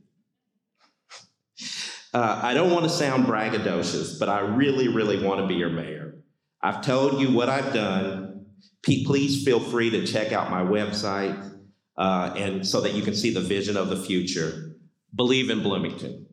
Uh, 2.15 2.41
I 2.43 2.55
don't 2.55 2.73
want 2.73 2.85
to 2.85 2.91
sound 2.91 3.27
braggadocious, 3.27 4.19
but 4.19 4.29
I 4.29 4.41
really, 4.41 4.89
really 4.89 5.23
want 5.23 5.41
to 5.41 5.47
be 5.47 5.55
your 5.55 5.71
mayor. 5.71 6.15
I've 6.63 6.83
told 6.83 7.21
you 7.21 7.31
what 7.31 7.49
I've 7.49 7.73
done. 7.73 8.47
P- 8.83 9.05
please 9.05 9.45
feel 9.45 9.61
free 9.61 9.91
to 9.91 10.07
check 10.07 10.33
out 10.33 10.51
my 10.51 10.63
website 10.63 11.53
uh, 11.97 12.33
and 12.37 12.67
so 12.67 12.81
that 12.81 12.95
you 12.95 13.03
can 13.03 13.15
see 13.15 13.33
the 13.33 13.41
vision 13.41 13.77
of 13.77 13.91
the 13.91 13.97
future. 13.97 14.77
Believe 15.15 15.51
in 15.51 15.63
Bloomington. 15.63 16.27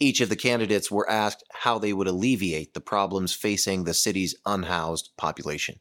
Each 0.00 0.20
of 0.20 0.28
the 0.28 0.36
candidates 0.36 0.90
were 0.90 1.08
asked 1.10 1.44
how 1.52 1.78
they 1.78 1.92
would 1.92 2.06
alleviate 2.06 2.74
the 2.74 2.80
problems 2.80 3.34
facing 3.34 3.84
the 3.84 3.94
city's 3.94 4.36
unhoused 4.46 5.10
population. 5.16 5.80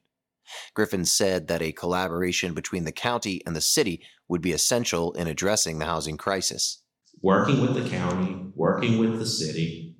Griffin 0.73 1.05
said 1.05 1.47
that 1.47 1.61
a 1.61 1.71
collaboration 1.71 2.53
between 2.53 2.85
the 2.85 2.91
county 2.91 3.41
and 3.45 3.55
the 3.55 3.61
city 3.61 4.01
would 4.27 4.41
be 4.41 4.53
essential 4.53 5.11
in 5.13 5.27
addressing 5.27 5.77
the 5.77 5.85
housing 5.85 6.17
crisis 6.17 6.81
working 7.21 7.61
with 7.61 7.73
the 7.73 7.89
county, 7.89 8.51
working 8.55 8.97
with 8.97 9.19
the 9.19 9.25
city. 9.25 9.95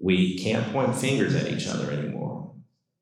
We 0.00 0.38
can't 0.38 0.72
point 0.72 0.96
fingers 0.96 1.34
at 1.34 1.48
each 1.48 1.66
other 1.66 1.90
anymore, 1.90 2.54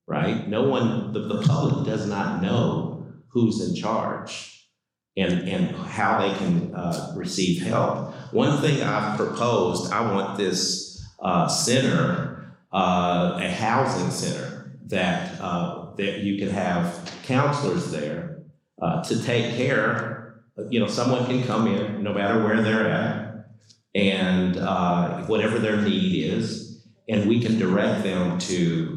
right? 0.06 0.46
No 0.46 0.64
one, 0.68 1.12
the, 1.12 1.20
the 1.20 1.42
public 1.42 1.86
does 1.86 2.06
not 2.06 2.42
know 2.42 3.06
who's 3.28 3.66
in 3.66 3.74
charge 3.74 4.68
and, 5.16 5.48
and 5.48 5.74
how 5.74 6.20
they 6.20 6.34
can 6.36 6.74
uh, 6.74 7.14
receive 7.16 7.62
help. 7.62 8.09
One 8.32 8.60
thing 8.60 8.82
I've 8.82 9.16
proposed, 9.16 9.92
I 9.92 10.12
want 10.12 10.38
this 10.38 11.04
uh, 11.18 11.48
center, 11.48 12.54
uh, 12.72 13.38
a 13.40 13.50
housing 13.50 14.10
center, 14.10 14.72
that, 14.86 15.40
uh, 15.40 15.94
that 15.96 16.18
you 16.20 16.38
can 16.38 16.50
have 16.50 17.12
counselors 17.24 17.90
there 17.90 18.42
uh, 18.80 19.02
to 19.04 19.22
take 19.22 19.56
care. 19.56 20.42
You 20.68 20.80
know, 20.80 20.86
someone 20.86 21.26
can 21.26 21.42
come 21.44 21.66
in, 21.66 22.02
no 22.02 22.12
matter 22.12 22.42
where 22.42 22.62
they're 22.62 22.88
at, 22.88 23.46
and 23.94 24.56
uh, 24.56 25.22
whatever 25.24 25.58
their 25.58 25.80
need 25.80 26.24
is, 26.24 26.84
and 27.08 27.28
we 27.28 27.40
can 27.40 27.58
direct 27.58 28.04
them 28.04 28.38
to 28.38 28.96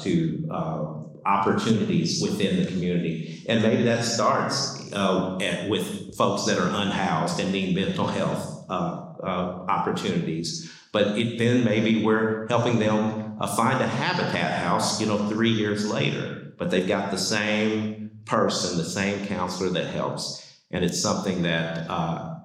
to 0.00 0.48
opportunities 1.24 2.20
within 2.22 2.62
the 2.62 2.66
community. 2.66 3.44
And 3.48 3.62
maybe 3.62 3.82
that 3.84 4.04
starts 4.04 4.92
uh, 4.92 5.38
at, 5.40 5.68
with 5.68 6.16
folks 6.16 6.46
that 6.46 6.58
are 6.58 6.68
unhoused 6.68 7.40
and 7.40 7.52
need 7.52 7.74
mental 7.74 8.06
health 8.06 8.61
opportunities. 9.22 10.70
But 10.92 11.18
it, 11.18 11.38
then 11.38 11.64
maybe 11.64 12.04
we're 12.04 12.46
helping 12.48 12.78
them 12.78 13.38
find 13.56 13.80
a 13.80 13.88
habitat 13.88 14.60
house, 14.60 15.00
you 15.00 15.06
know, 15.06 15.28
three 15.28 15.50
years 15.50 15.90
later. 15.90 16.52
But 16.58 16.70
they've 16.70 16.86
got 16.86 17.10
the 17.10 17.18
same 17.18 18.10
person, 18.24 18.78
the 18.78 18.84
same 18.84 19.26
counselor 19.26 19.70
that 19.70 19.86
helps, 19.86 20.60
and 20.70 20.84
it's 20.84 21.00
something 21.00 21.42
that 21.42 21.90
uh, 21.90 22.36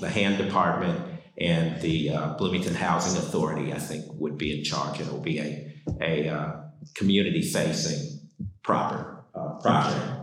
the 0.00 0.08
HAND 0.08 0.38
department 0.38 1.00
and 1.38 1.80
the 1.80 2.10
uh, 2.10 2.34
Bloomington 2.34 2.74
Housing 2.74 3.20
Authority, 3.20 3.72
I 3.72 3.78
think, 3.78 4.06
would 4.14 4.36
be 4.36 4.58
in 4.58 4.64
charge. 4.64 5.00
It 5.00 5.10
will 5.10 5.20
be 5.20 5.38
a, 5.38 5.74
a 6.00 6.28
uh, 6.28 6.60
community 6.94 7.42
facing 7.42 8.28
proper 8.62 9.24
uh, 9.34 9.54
project. 9.60 10.21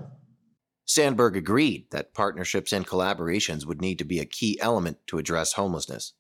Sandberg 0.89 1.37
agreed 1.37 1.85
that 1.91 2.15
partnerships 2.15 2.73
and 2.73 2.87
collaborations 2.87 3.63
would 3.63 3.79
need 3.79 3.99
to 3.99 4.03
be 4.03 4.19
a 4.19 4.25
key 4.25 4.57
element 4.59 4.97
to 5.05 5.19
address 5.19 5.53
homelessness. 5.53 6.13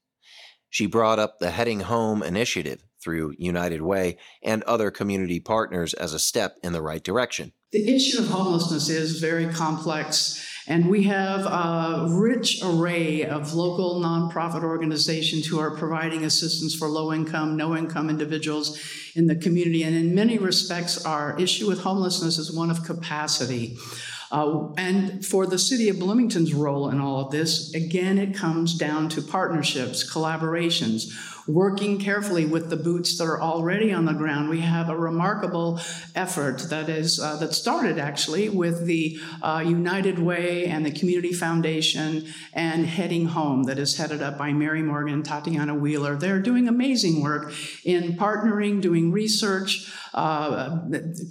She 0.69 0.85
brought 0.85 1.17
up 1.17 1.39
the 1.39 1.49
Heading 1.49 1.79
Home 1.79 2.21
initiative 2.21 2.83
through 3.01 3.33
United 3.39 3.81
Way 3.81 4.17
and 4.43 4.61
other 4.63 4.91
community 4.91 5.39
partners 5.39 5.95
as 5.95 6.13
a 6.13 6.19
step 6.19 6.59
in 6.61 6.71
the 6.71 6.83
right 6.83 7.03
direction. 7.03 7.51
The 7.71 7.95
issue 7.95 8.19
of 8.19 8.27
homelessness 8.27 8.89
is 8.89 9.19
very 9.19 9.51
complex 9.51 10.45
and 10.67 10.87
we 10.87 11.01
have 11.05 11.47
a 11.47 12.05
rich 12.07 12.61
array 12.63 13.25
of 13.25 13.55
local 13.55 13.99
nonprofit 13.99 14.63
organizations 14.63 15.47
who 15.47 15.57
are 15.57 15.75
providing 15.75 16.25
assistance 16.25 16.75
for 16.75 16.87
low 16.87 17.11
income, 17.11 17.57
no 17.57 17.75
income 17.75 18.07
individuals 18.07 18.79
in 19.15 19.25
the 19.25 19.35
community. 19.35 19.81
And 19.81 19.95
in 19.95 20.13
many 20.13 20.37
respects, 20.37 21.03
our 21.03 21.35
issue 21.39 21.67
with 21.67 21.79
homelessness 21.79 22.37
is 22.37 22.51
one 22.51 22.69
of 22.69 22.83
capacity. 22.83 23.77
Uh, 24.31 24.67
and 24.77 25.25
for 25.25 25.47
the 25.47 25.57
city 25.57 25.89
of 25.89 25.97
Bloomington's 25.97 26.53
role 26.53 26.89
in 26.89 26.99
all 26.99 27.25
of 27.25 27.31
this, 27.31 27.73
again, 27.73 28.17
it 28.19 28.35
comes 28.35 28.75
down 28.75 29.09
to 29.09 29.21
partnerships, 29.21 30.07
collaborations, 30.07 31.11
working 31.49 31.99
carefully 31.99 32.45
with 32.45 32.69
the 32.69 32.77
boots 32.77 33.17
that 33.17 33.25
are 33.25 33.41
already 33.41 33.91
on 33.91 34.05
the 34.05 34.13
ground. 34.13 34.49
We 34.49 34.61
have 34.61 34.89
a 34.89 34.95
remarkable 34.95 35.79
effort 36.15 36.59
that 36.69 36.89
is 36.89 37.19
uh, 37.19 37.37
that 37.37 37.53
started 37.53 37.97
actually 37.97 38.49
with 38.49 38.85
the 38.85 39.19
uh, 39.41 39.63
United 39.65 40.19
Way 40.19 40.65
and 40.65 40.85
the 40.85 40.91
Community 40.91 41.33
Foundation 41.33 42.27
and 42.53 42.85
Heading 42.85 43.25
Home 43.25 43.63
that 43.63 43.79
is 43.79 43.97
headed 43.97 44.21
up 44.21 44.37
by 44.37 44.53
Mary 44.53 44.83
Morgan 44.83 45.15
and 45.15 45.25
Tatiana 45.25 45.73
Wheeler. 45.73 46.15
They're 46.15 46.41
doing 46.41 46.67
amazing 46.67 47.21
work 47.21 47.51
in 47.83 48.15
partnering, 48.15 48.81
doing 48.81 49.11
research, 49.11 49.91
uh, 50.13 50.77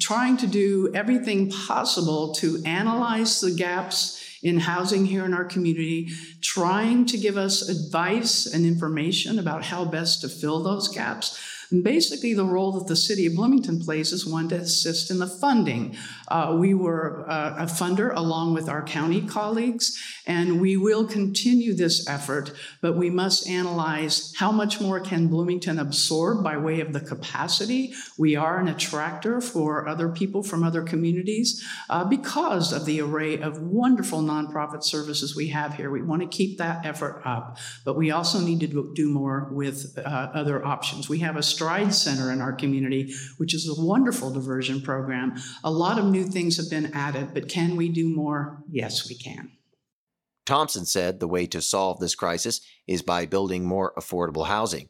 trying 0.01 0.37
to 0.39 0.47
do 0.47 0.91
everything 0.95 1.51
possible 1.51 2.35
to 2.35 2.61
analyze 2.65 3.41
the 3.41 3.53
gaps 3.53 4.28
in 4.43 4.61
housing 4.61 5.07
here 5.07 5.25
in 5.25 5.35
our 5.35 5.45
community, 5.45 6.09
trying 6.43 7.07
to 7.07 7.19
give 7.19 7.37
us 7.37 7.69
advice 7.69 8.47
and 8.47 8.65
information 8.65 9.39
about 9.39 9.65
how 9.65 9.85
best 9.85 10.21
to 10.21 10.29
fill 10.29 10.63
those 10.63 10.89
gaps. 10.89 11.58
And 11.71 11.85
basically, 11.85 12.33
the 12.33 12.45
role 12.45 12.73
that 12.73 12.87
the 12.87 12.97
city 12.97 13.27
of 13.27 13.35
Bloomington 13.35 13.81
plays 13.81 14.13
is 14.13 14.27
one 14.27 14.49
to 14.49 14.57
assist 14.57 15.11
in 15.11 15.19
the 15.19 15.27
funding. 15.27 15.97
Uh, 16.29 16.57
we 16.59 16.73
were 16.73 17.29
uh, 17.29 17.57
a 17.59 17.67
funder 17.67 18.15
along 18.15 18.55
with 18.55 18.69
our 18.69 18.83
county 18.83 19.21
colleagues, 19.21 19.99
and 20.27 20.61
we 20.61 20.77
will 20.77 21.07
continue 21.07 21.75
this 21.75 22.09
effort, 22.09 22.53
but 22.81 22.97
we 22.97 23.11
must 23.11 23.49
analyze 23.49 24.33
how 24.37 24.51
much 24.51 24.81
more 24.81 25.01
can 25.01 25.29
Bloomington 25.29 25.79
absorb 25.79 26.43
by 26.43 26.57
way 26.57 26.81
of 26.81 26.93
the 26.93 27.01
capacity. 27.01 27.93
We 28.17 28.35
are 28.35 28.59
an 28.59 28.69
attractor 28.69 29.41
for 29.41 29.87
other 29.87 30.09
people 30.09 30.43
from 30.43 30.63
other 30.63 30.83
communities 30.83 31.63
uh, 31.91 32.05
because 32.05 32.73
of 32.73 32.87
the 32.87 33.01
array 33.01 33.41
of 33.41 33.61
wonderful 33.61 34.21
nonprofit 34.23 34.85
services 34.85 35.37
we 35.37 35.49
have 35.49 35.75
here. 35.75 35.91
We 35.91 36.03
want 36.03 36.23
to 36.23 36.29
keep 36.29 36.59
that 36.59 36.87
effort 36.87 37.23
up, 37.25 37.59
but 37.85 37.97
we 37.97 38.11
also 38.11 38.41
need 38.41 38.61
to 38.61 38.93
do 38.95 39.09
more 39.09 39.49
with 39.51 39.99
uh, 39.99 40.31
other 40.33 40.65
options. 40.65 41.09
We 41.09 41.19
have 41.19 41.37
a 41.37 41.43
Stride 41.59 41.93
Center 41.93 42.31
in 42.31 42.41
our 42.41 42.53
community, 42.53 43.13
which 43.39 43.53
is 43.53 43.69
a 43.69 43.85
wonderful 43.85 44.33
diversion 44.33 44.81
program. 44.81 45.35
A 45.65 45.71
lot 45.73 45.99
of 45.99 46.05
new 46.05 46.25
things 46.25 46.57
have 46.57 46.71
been 46.71 46.95
added, 46.95 47.35
but 47.35 47.49
can 47.49 47.75
we 47.75 47.89
do 47.89 48.09
more? 48.09 48.63
Yes, 48.71 49.09
we 49.09 49.17
can. 49.17 49.51
Thomson 50.47 50.87
said 50.87 51.19
the 51.19 51.27
way 51.27 51.47
to 51.49 51.61
solve 51.61 51.99
this 51.99 52.15
crisis 52.15 52.61
is 52.87 53.03
by 53.03 53.27
building 53.27 53.67
more 53.67 53.93
affordable 53.99 54.47
housing. 54.47 54.89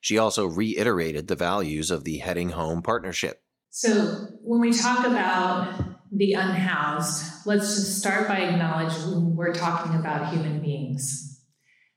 She 0.00 0.18
also 0.18 0.46
reiterated 0.46 1.28
the 1.28 1.36
values 1.36 1.92
of 1.92 2.02
the 2.02 2.18
Heading 2.18 2.50
Home 2.50 2.82
Partnership. 2.82 3.40
So, 3.70 4.26
when 4.42 4.60
we 4.60 4.72
talk 4.72 5.06
about 5.06 5.78
the 6.10 6.32
unhoused, 6.32 7.46
let's 7.46 7.76
just 7.76 8.00
start 8.00 8.26
by 8.26 8.38
acknowledging 8.38 9.36
we're 9.36 9.52
talking 9.52 9.94
about 9.94 10.32
human 10.32 10.60
beings, 10.60 11.40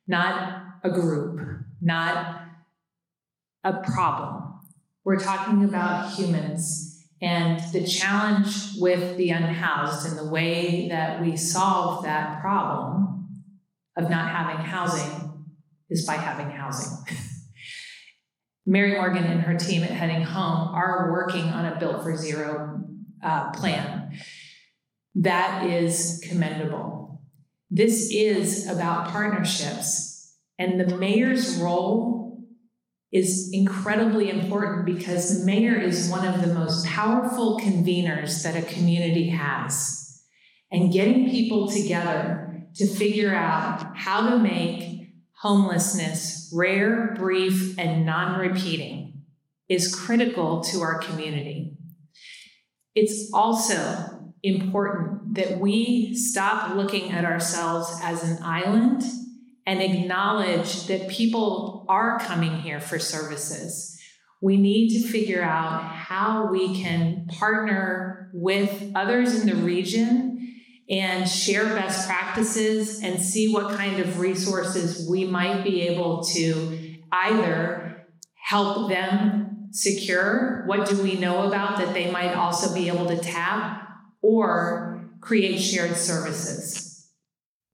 not 0.08 0.62
a 0.84 0.92
group, 0.92 1.40
not 1.82 2.43
a 3.64 3.82
problem. 3.82 4.60
We're 5.04 5.20
talking 5.20 5.64
about 5.64 6.14
humans. 6.14 6.90
And 7.22 7.62
the 7.72 7.86
challenge 7.86 8.78
with 8.78 9.16
the 9.16 9.30
unhoused 9.30 10.06
and 10.06 10.18
the 10.18 10.30
way 10.30 10.90
that 10.90 11.22
we 11.22 11.38
solve 11.38 12.04
that 12.04 12.42
problem 12.42 13.30
of 13.96 14.10
not 14.10 14.30
having 14.30 14.58
housing 14.58 15.46
is 15.90 16.06
by 16.06 16.16
having 16.16 16.50
housing. 16.50 16.98
Mary 18.66 18.94
Morgan 18.94 19.24
and 19.24 19.42
her 19.42 19.58
team 19.58 19.84
at 19.84 19.92
Heading 19.92 20.24
Home 20.24 20.76
are 20.76 21.12
working 21.14 21.46
on 21.46 21.66
a 21.66 21.80
Built 21.80 22.04
for 22.04 22.16
Zero 22.18 22.82
uh, 23.22 23.52
plan. 23.52 24.12
That 25.16 25.70
is 25.70 26.22
commendable. 26.28 27.22
This 27.70 28.12
is 28.12 28.68
about 28.68 29.10
partnerships, 29.10 30.36
and 30.60 30.80
the 30.80 30.98
mayor's 30.98 31.58
role 31.58 32.23
is 33.14 33.52
incredibly 33.54 34.32
important 34.32 34.86
because 34.86 35.40
the 35.40 35.46
mayor 35.46 35.80
is 35.80 36.10
one 36.10 36.28
of 36.28 36.42
the 36.42 36.52
most 36.52 36.84
powerful 36.88 37.60
conveners 37.60 38.42
that 38.42 38.56
a 38.56 38.74
community 38.74 39.30
has. 39.30 40.24
And 40.72 40.92
getting 40.92 41.30
people 41.30 41.70
together 41.70 42.66
to 42.76 42.88
figure 42.88 43.34
out 43.34 43.96
how 43.96 44.32
to 44.32 44.40
make 44.40 45.14
homelessness, 45.42 46.52
rare, 46.52 47.14
brief, 47.16 47.78
and 47.78 48.04
non 48.04 48.40
repeating, 48.40 49.22
is 49.70 49.94
critical 49.94 50.62
to 50.64 50.82
our 50.82 50.98
community. 50.98 51.78
It's 52.96 53.30
also 53.32 54.34
important 54.42 55.36
that 55.36 55.60
we 55.60 56.16
stop 56.16 56.76
looking 56.76 57.12
at 57.12 57.26
ourselves 57.26 57.96
as 58.02 58.24
an 58.24 58.42
island 58.44 59.04
and 59.66 59.82
acknowledge 59.82 60.88
that 60.88 61.08
people 61.08 61.73
are 61.88 62.20
coming 62.20 62.58
here 62.58 62.80
for 62.80 63.00
services. 63.00 63.98
We 64.42 64.58
need 64.58 64.90
to 65.02 65.08
figure 65.08 65.42
out 65.42 65.84
how 65.84 66.52
we 66.52 66.82
can 66.82 67.28
partner 67.28 68.30
with 68.34 68.92
others 68.96 69.40
in 69.40 69.48
the 69.48 69.56
region 69.56 70.34
and 70.90 71.30
share 71.30 71.66
best 71.66 72.08
practices 72.08 73.02
and 73.02 73.22
see 73.22 73.54
what 73.54 73.78
kind 73.78 74.00
of 74.00 74.20
resources 74.20 75.08
we 75.10 75.24
might 75.24 75.64
be 75.64 75.84
able 75.84 76.24
to 76.24 76.98
either 77.12 78.06
help 78.36 78.90
them 78.90 79.70
secure 79.72 80.64
what 80.68 80.88
do 80.88 81.02
we 81.02 81.16
know 81.16 81.48
about 81.48 81.78
that 81.78 81.94
they 81.94 82.12
might 82.12 82.34
also 82.34 82.74
be 82.76 82.90
able 82.90 83.08
to 83.08 83.18
tap 83.18 83.88
or 84.22 85.10
create 85.20 85.58
shared 85.58 85.96
services. 85.96 86.93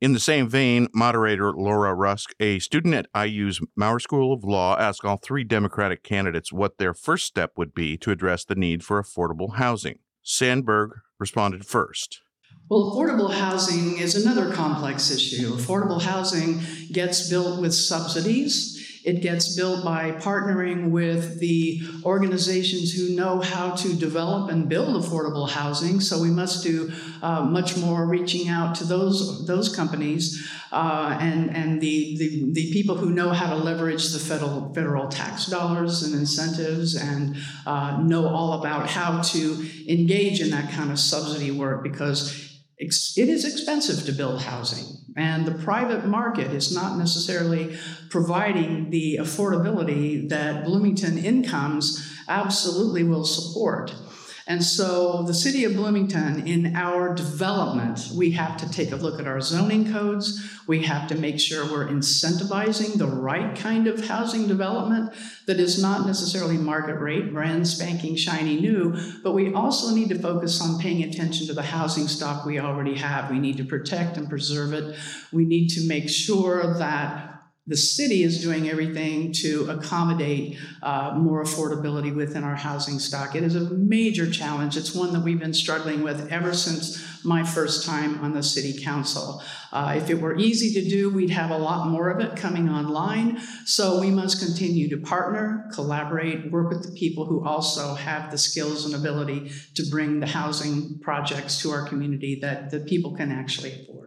In 0.02 0.14
the 0.14 0.20
same 0.20 0.48
vein, 0.48 0.88
moderator 0.94 1.52
Laura 1.52 1.94
Rusk, 1.94 2.34
a 2.40 2.60
student 2.60 2.96
at 2.96 3.28
IU's 3.28 3.60
Maurer 3.76 4.00
School 4.00 4.32
of 4.32 4.46
Law, 4.46 4.78
asked 4.78 5.04
all 5.04 5.18
three 5.18 5.44
Democratic 5.44 6.04
candidates 6.04 6.54
what 6.54 6.78
their 6.78 6.94
first 6.94 7.26
step 7.26 7.52
would 7.58 7.74
be 7.74 7.98
to 7.98 8.12
address 8.12 8.46
the 8.46 8.56
need 8.56 8.82
for 8.82 9.04
affordable 9.04 9.56
housing. 9.56 10.00
Sandberg 10.24 10.92
responded 11.20 11.66
first. 11.66 12.22
Well, 12.70 12.96
affordable 12.96 13.34
housing 13.34 13.98
is 13.98 14.16
another 14.16 14.54
complex 14.54 15.12
issue. 15.12 15.54
Affordable 15.56 16.02
housing 16.02 16.62
gets 16.94 17.30
built 17.30 17.60
with 17.60 17.74
subsidies. 17.74 18.79
It 19.04 19.22
gets 19.22 19.56
built 19.56 19.84
by 19.84 20.12
partnering 20.12 20.90
with 20.90 21.40
the 21.40 21.82
organizations 22.04 22.94
who 22.94 23.16
know 23.16 23.40
how 23.40 23.72
to 23.76 23.94
develop 23.96 24.52
and 24.52 24.68
build 24.68 25.02
affordable 25.02 25.50
housing. 25.50 26.00
So 26.02 26.22
we 26.22 26.30
must 26.30 26.64
do 26.64 26.92
uh, 27.22 27.42
much 27.44 27.78
more 27.78 28.06
reaching 28.06 28.50
out 28.50 28.76
to 28.76 28.84
those 28.84 29.48
those 29.48 29.74
companies 29.74 30.50
uh, 30.72 31.18
and 31.20 31.56
and 31.56 31.82
the, 31.82 32.18
the 32.18 32.52
the 32.54 32.72
people 32.72 32.96
who 32.96 33.10
know 33.12 33.30
how 33.30 33.50
to 33.50 33.56
leverage 33.56 34.12
the 34.12 34.20
federal 34.20 34.74
federal 34.74 35.08
tax 35.08 35.46
dollars 35.48 36.04
and 36.04 36.14
incentives 36.14 36.96
and 36.96 37.38
uh, 37.66 37.98
know 38.02 38.28
all 38.28 38.54
about 38.54 38.90
how 38.90 39.22
to 39.22 39.68
engage 39.88 40.42
in 40.42 40.50
that 40.52 40.72
kind 40.72 40.92
of 40.92 41.00
subsidy 41.00 41.52
work 41.52 41.84
because 41.84 42.59
it 42.80 43.30
is 43.30 43.44
expensive 43.44 44.06
to 44.06 44.14
build 44.14 44.42
housing, 44.42 44.86
and 45.18 45.46
the 45.46 45.64
private 45.64 46.06
market 46.06 46.54
is 46.54 46.74
not 46.74 46.98
necessarily 46.98 47.78
providing 48.10 48.90
the 48.90 49.18
affordability 49.22 50.30
that 50.30 50.64
Bloomington 50.64 51.18
incomes 51.18 52.10
absolutely 52.30 53.04
will 53.04 53.26
support. 53.26 53.94
And 54.50 54.64
so, 54.64 55.22
the 55.22 55.34
city 55.36 55.64
of 55.66 55.76
Bloomington, 55.76 56.48
in 56.48 56.76
our 56.76 57.14
development, 57.14 58.10
we 58.16 58.32
have 58.32 58.58
to 58.58 58.72
take 58.72 58.92
a 58.92 58.96
look 58.96 59.20
at 59.20 59.28
our 59.28 59.40
zoning 59.42 59.92
codes. 59.92 60.44
We 60.66 60.82
have 60.86 61.08
to 61.10 61.16
make 61.16 61.40
sure 61.40 61.66
we're 61.66 61.88
incentivizing 61.88 62.98
the 62.98 63.06
right 63.06 63.56
kind 63.56 63.86
of 63.86 64.08
housing 64.08 64.48
development 64.48 65.14
that 65.46 65.60
is 65.60 65.80
not 65.80 66.08
necessarily 66.08 66.58
market 66.58 66.96
rate, 66.96 67.32
brand 67.32 67.68
spanking, 67.68 68.16
shiny 68.16 68.60
new, 68.60 68.98
but 69.24 69.34
we 69.34 69.54
also 69.54 69.94
need 69.94 70.10
to 70.10 70.18
focus 70.18 70.60
on 70.64 70.80
paying 70.80 71.04
attention 71.04 71.46
to 71.46 71.54
the 71.54 71.62
housing 71.62 72.08
stock 72.08 72.44
we 72.44 72.60
already 72.60 72.96
have. 72.96 73.30
We 73.30 73.38
need 73.38 73.58
to 73.58 73.66
protect 73.66 74.18
and 74.18 74.28
preserve 74.28 74.74
it. 74.74 74.96
We 75.32 75.46
need 75.46 75.68
to 75.70 75.88
make 75.88 76.10
sure 76.10 76.74
that 76.80 77.29
the 77.70 77.78
city 77.78 78.24
is 78.24 78.42
doing 78.42 78.68
everything 78.68 79.32
to 79.32 79.70
accommodate 79.70 80.58
uh, 80.82 81.14
more 81.16 81.44
affordability 81.44 82.14
within 82.14 82.44
our 82.44 82.56
housing 82.56 82.98
stock. 82.98 83.36
It 83.36 83.44
is 83.44 83.56
a 83.56 83.70
major 83.76 84.30
challenge. 84.30 84.76
It's 84.76 84.96
one 84.96 85.14
that 85.14 85.22
we've 85.22 85.40
been 85.40 85.54
struggling 85.54 86.02
with 86.02 86.32
ever 86.32 86.52
since 86.52 87.06
my 87.24 87.44
first 87.44 87.86
time 87.86 88.24
on 88.24 88.34
the 88.34 88.42
city 88.42 88.82
council. 88.82 89.44
Uh, 89.72 89.94
if 89.98 90.10
it 90.10 90.20
were 90.20 90.36
easy 90.36 90.82
to 90.82 90.90
do, 90.90 91.12
we'd 91.12 91.30
have 91.30 91.52
a 91.52 91.58
lot 91.58 91.88
more 91.88 92.10
of 92.10 92.20
it 92.20 92.36
coming 92.36 92.70
online. 92.70 93.40
So 93.66 94.00
we 94.00 94.10
must 94.10 94.44
continue 94.44 94.90
to 94.90 94.98
partner, 94.98 95.70
collaborate, 95.72 96.52
work 96.52 96.70
with 96.70 96.84
the 96.84 96.98
people 96.98 97.26
who 97.26 97.46
also 97.46 97.94
have 97.94 98.32
the 98.32 98.38
skills 98.40 98.86
and 98.86 98.96
ability 98.96 99.52
to 99.76 99.86
bring 99.92 100.20
the 100.20 100.28
housing 100.28 100.98
projects 101.04 101.62
to 101.62 101.70
our 101.70 101.88
community 101.88 102.40
that 102.42 102.72
the 102.72 102.80
people 102.80 103.16
can 103.16 103.32
actually 103.32 103.74
afford. 103.74 103.99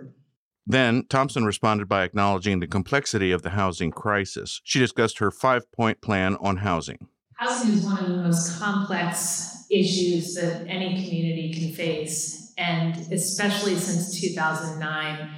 Then, 0.67 1.05
Thomson 1.09 1.45
responded 1.45 1.89
by 1.89 2.05
acknowledging 2.05 2.61
the 2.61 2.67
complexity 2.67 3.33
of 3.33 3.43
the 3.43 3.51
housing 3.51 3.91
crisis. 3.91 4.61
She 4.65 4.79
discussed 4.79 5.19
her 5.19 5.31
five 5.31 5.71
point 5.73 6.01
plan 6.01 6.37
on 6.37 6.59
housing. 6.59 7.09
Housing 7.37 7.73
is 7.73 7.85
one 7.85 7.99
of 7.99 8.09
the 8.09 8.17
most 8.17 8.61
complex 8.61 9.65
issues 9.71 10.35
that 10.35 10.67
any 10.69 11.03
community 11.05 11.53
can 11.53 11.73
face. 11.73 12.53
And 12.57 12.95
especially 13.13 13.75
since 13.75 14.21
2009, 14.21 15.31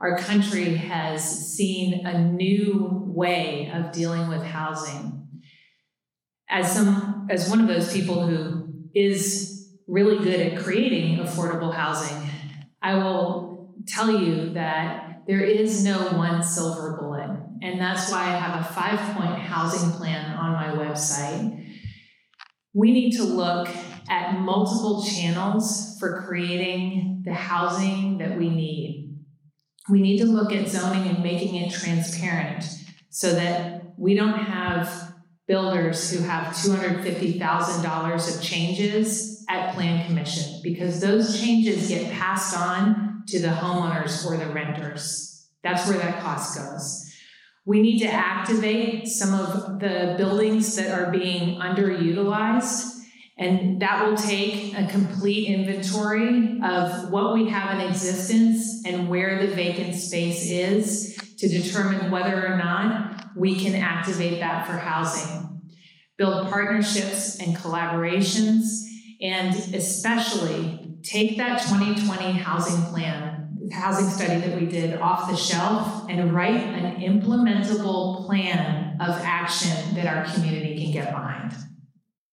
our 0.00 0.18
country 0.18 0.76
has 0.76 1.54
seen 1.54 2.06
a 2.06 2.18
new 2.18 3.04
way 3.06 3.70
of 3.74 3.90
dealing 3.90 4.28
with 4.28 4.42
housing. 4.42 5.28
As, 6.48 6.72
some, 6.72 7.26
as 7.30 7.50
one 7.50 7.60
of 7.60 7.68
those 7.68 7.92
people 7.92 8.26
who 8.26 8.68
is 8.94 9.76
really 9.86 10.22
good 10.22 10.40
at 10.40 10.62
creating 10.62 11.18
affordable 11.18 11.74
housing, 11.74 12.28
I 12.82 12.94
will 12.94 13.49
tell 13.86 14.10
you 14.10 14.50
that 14.54 15.22
there 15.26 15.42
is 15.42 15.84
no 15.84 16.08
one 16.16 16.42
silver 16.42 16.96
bullet. 17.00 17.30
And 17.62 17.80
that's 17.80 18.10
why 18.10 18.22
I 18.22 18.36
have 18.36 18.60
a 18.60 18.64
five 18.72 18.98
point 19.16 19.38
housing 19.38 19.92
plan 19.92 20.36
on 20.36 20.52
my 20.52 20.84
website. 20.84 21.66
We 22.72 22.92
need 22.92 23.12
to 23.12 23.24
look 23.24 23.68
at 24.08 24.38
multiple 24.40 25.04
channels 25.04 25.96
for 25.98 26.22
creating 26.22 27.22
the 27.24 27.34
housing 27.34 28.18
that 28.18 28.38
we 28.38 28.48
need. 28.48 29.18
We 29.88 30.00
need 30.00 30.18
to 30.18 30.26
look 30.26 30.52
at 30.52 30.68
zoning 30.68 31.08
and 31.08 31.22
making 31.22 31.54
it 31.56 31.72
transparent 31.72 32.64
so 33.10 33.34
that 33.34 33.82
we 33.98 34.14
don't 34.14 34.38
have 34.38 35.14
builders 35.46 36.10
who 36.10 36.22
have 36.22 36.54
$250,000 36.54 38.36
of 38.36 38.42
changes 38.42 39.44
at 39.48 39.74
Plan 39.74 40.06
Commission 40.06 40.60
because 40.62 41.00
those 41.00 41.40
changes 41.40 41.88
get 41.88 42.12
passed 42.12 42.56
on 42.56 43.09
to 43.30 43.40
the 43.40 43.48
homeowners 43.48 44.26
or 44.26 44.36
the 44.36 44.52
renters. 44.52 45.48
That's 45.62 45.88
where 45.88 45.98
that 45.98 46.22
cost 46.22 46.58
goes. 46.58 47.06
We 47.66 47.82
need 47.82 48.00
to 48.00 48.08
activate 48.08 49.06
some 49.06 49.34
of 49.34 49.80
the 49.80 50.14
buildings 50.16 50.76
that 50.76 50.90
are 50.90 51.10
being 51.10 51.60
underutilized. 51.60 52.96
And 53.38 53.80
that 53.80 54.06
will 54.06 54.16
take 54.16 54.76
a 54.76 54.86
complete 54.86 55.48
inventory 55.48 56.60
of 56.62 57.10
what 57.10 57.32
we 57.32 57.48
have 57.48 57.78
in 57.78 57.88
existence 57.88 58.82
and 58.84 59.08
where 59.08 59.46
the 59.46 59.54
vacant 59.54 59.94
space 59.94 60.50
is 60.50 61.16
to 61.38 61.48
determine 61.48 62.10
whether 62.10 62.46
or 62.46 62.58
not 62.58 63.28
we 63.36 63.58
can 63.58 63.74
activate 63.74 64.40
that 64.40 64.66
for 64.66 64.74
housing. 64.74 65.62
Build 66.18 66.50
partnerships 66.50 67.38
and 67.40 67.56
collaborations, 67.56 68.84
and 69.22 69.54
especially 69.74 70.79
take 71.02 71.36
that 71.38 71.62
2020 71.62 72.32
housing 72.32 72.82
plan, 72.86 73.58
housing 73.72 74.08
study 74.08 74.40
that 74.40 74.60
we 74.60 74.66
did 74.66 74.98
off 75.00 75.30
the 75.30 75.36
shelf, 75.36 76.06
and 76.08 76.32
write 76.34 76.60
an 76.60 77.00
implementable 77.00 78.26
plan 78.26 78.96
of 79.00 79.10
action 79.22 79.94
that 79.94 80.06
our 80.06 80.24
community 80.32 80.82
can 80.82 80.92
get 80.92 81.12
behind. 81.12 81.52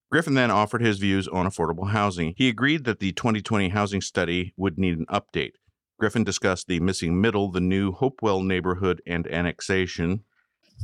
Griffin 0.09 0.35
then 0.35 0.51
offered 0.51 0.81
his 0.81 0.99
views 0.99 1.27
on 1.27 1.45
affordable 1.45 1.89
housing. 1.89 2.33
He 2.37 2.47
agreed 2.47 2.85
that 2.85 2.99
the 2.99 3.11
2020 3.11 3.69
housing 3.69 4.01
study 4.01 4.53
would 4.55 4.77
need 4.77 4.97
an 4.97 5.05
update. 5.07 5.51
Griffin 5.99 6.23
discussed 6.23 6.67
the 6.67 6.79
missing 6.79 7.19
middle, 7.19 7.51
the 7.51 7.59
new 7.59 7.91
Hopewell 7.91 8.41
neighborhood, 8.41 9.01
and 9.05 9.27
annexation. 9.27 10.23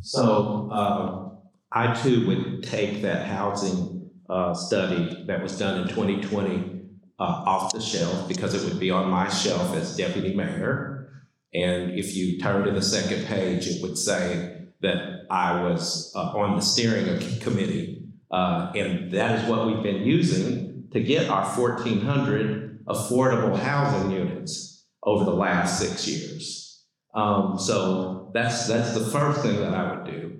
So 0.02 0.70
uh, 0.72 1.30
I 1.72 1.94
too 1.94 2.26
would 2.28 2.64
take 2.64 3.02
that 3.04 3.28
housing 3.28 4.10
uh, 4.30 4.54
study 4.54 5.24
that 5.28 5.42
was 5.42 5.58
done 5.58 5.82
in 5.82 5.88
2020 5.88 6.83
uh, 7.20 7.44
off 7.46 7.74
the 7.74 7.82
shelf 7.82 8.28
because 8.28 8.54
it 8.54 8.64
would 8.68 8.80
be 8.80 8.92
on 8.92 9.10
my 9.10 9.30
shelf 9.30 9.76
as 9.76 9.96
deputy 9.96 10.34
mayor. 10.34 11.24
And 11.54 11.92
if 11.92 12.16
you 12.16 12.40
turn 12.40 12.66
to 12.66 12.72
the 12.72 12.82
second 12.82 13.26
page, 13.26 13.68
it 13.68 13.82
would 13.84 13.98
say 13.98 14.66
that 14.82 15.26
I 15.30 15.64
was 15.64 16.12
uh, 16.16 16.38
on 16.38 16.56
the 16.56 16.62
steering 16.62 17.40
committee 17.40 18.04
uh, 18.34 18.72
and 18.76 19.12
that 19.12 19.40
is 19.40 19.48
what 19.50 19.68
we've 19.68 19.84
been 19.84 20.02
using 20.02 20.88
to 20.92 21.00
get 21.00 21.30
our 21.30 21.46
1,400 21.46 22.84
affordable 22.86 23.56
housing 23.56 24.10
units 24.10 24.88
over 25.04 25.24
the 25.24 25.36
last 25.36 25.80
six 25.80 26.08
years. 26.08 26.84
Um, 27.14 27.60
so 27.60 28.32
that's 28.34 28.68
that's 28.68 28.96
the 28.96 29.06
first 29.06 29.42
thing 29.42 29.58
that 29.58 29.76
I 29.76 29.94
would 29.94 30.06
do. 30.06 30.40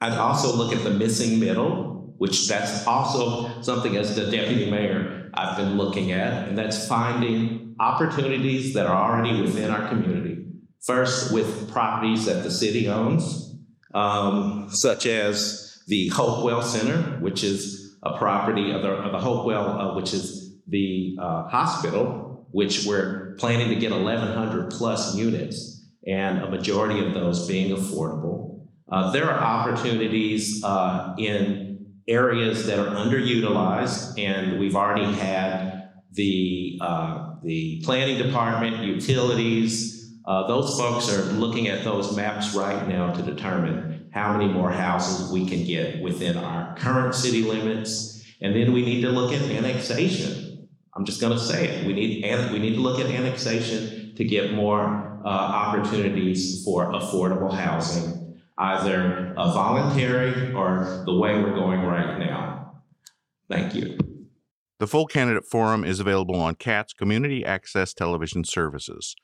I'd 0.00 0.16
also 0.16 0.56
look 0.56 0.72
at 0.72 0.84
the 0.84 0.90
missing 0.90 1.40
middle, 1.40 2.14
which 2.18 2.46
that's 2.46 2.86
also 2.86 3.60
something 3.60 3.96
as 3.96 4.14
the 4.14 4.30
deputy 4.30 4.70
mayor 4.70 5.11
I've 5.34 5.56
been 5.56 5.76
looking 5.76 6.12
at, 6.12 6.48
and 6.48 6.58
that's 6.58 6.86
finding 6.86 7.74
opportunities 7.80 8.74
that 8.74 8.86
are 8.86 9.10
already 9.10 9.40
within 9.40 9.70
our 9.70 9.88
community. 9.88 10.44
First, 10.84 11.32
with 11.32 11.70
properties 11.70 12.26
that 12.26 12.42
the 12.42 12.50
city 12.50 12.88
owns, 12.88 13.56
um, 13.94 14.68
such 14.70 15.06
as 15.06 15.82
the 15.86 16.08
Hopewell 16.08 16.62
Center, 16.62 17.18
which 17.20 17.44
is 17.44 17.96
a 18.02 18.16
property 18.18 18.72
of 18.72 18.82
the, 18.82 18.90
of 18.90 19.12
the 19.12 19.18
Hopewell, 19.18 19.68
uh, 19.68 19.94
which 19.94 20.12
is 20.12 20.56
the 20.68 21.16
uh, 21.20 21.48
hospital, 21.48 22.46
which 22.50 22.84
we're 22.86 23.34
planning 23.38 23.68
to 23.68 23.76
get 23.76 23.92
1,100 23.92 24.70
plus 24.70 25.16
units, 25.16 25.86
and 26.06 26.38
a 26.38 26.50
majority 26.50 27.04
of 27.04 27.14
those 27.14 27.46
being 27.46 27.74
affordable. 27.74 28.66
Uh, 28.90 29.10
there 29.12 29.30
are 29.30 29.38
opportunities 29.38 30.62
uh, 30.64 31.14
in 31.16 31.61
areas 32.08 32.66
that 32.66 32.78
are 32.78 32.94
underutilized, 32.94 34.18
and 34.18 34.58
we've 34.58 34.76
already 34.76 35.12
had 35.12 35.90
the 36.12 36.78
uh, 36.80 37.34
the 37.42 37.82
planning 37.84 38.18
department, 38.18 38.82
utilities. 38.82 40.14
Uh, 40.24 40.46
those 40.46 40.78
folks 40.78 41.12
are 41.12 41.22
looking 41.32 41.68
at 41.68 41.82
those 41.84 42.14
maps 42.16 42.54
right 42.54 42.86
now 42.86 43.12
to 43.12 43.22
determine 43.22 44.08
how 44.12 44.36
many 44.36 44.52
more 44.52 44.70
houses 44.70 45.32
we 45.32 45.46
can 45.46 45.64
get 45.64 46.00
within 46.00 46.36
our 46.36 46.76
current 46.76 47.14
city 47.14 47.42
limits. 47.42 48.22
And 48.40 48.54
then 48.54 48.72
we 48.72 48.84
need 48.84 49.00
to 49.02 49.10
look 49.10 49.32
at 49.32 49.42
annexation. 49.42 50.68
I'm 50.94 51.04
just 51.04 51.20
going 51.20 51.32
to 51.32 51.38
say 51.38 51.68
it. 51.68 51.86
We 51.86 51.92
need, 51.94 52.24
we 52.52 52.58
need 52.58 52.74
to 52.74 52.80
look 52.80 53.00
at 53.00 53.06
annexation 53.06 54.14
to 54.16 54.24
get 54.24 54.52
more 54.52 55.20
uh, 55.24 55.28
opportunities 55.28 56.62
for 56.64 56.92
affordable 56.92 57.52
housing, 57.52 58.21
either 58.62 59.34
a 59.36 59.52
voluntary 59.52 60.52
or 60.54 61.02
the 61.04 61.14
way 61.14 61.34
we're 61.42 61.54
going 61.54 61.80
right 61.80 62.18
now. 62.18 62.82
Thank 63.50 63.74
you. 63.74 63.98
The 64.78 64.86
full 64.86 65.06
candidate 65.06 65.44
forum 65.44 65.84
is 65.84 66.00
available 66.00 66.36
on 66.36 66.54
CATS 66.54 66.92
Community 66.92 67.44
Access 67.44 67.92
Television 67.92 68.44
Services. 68.44 69.16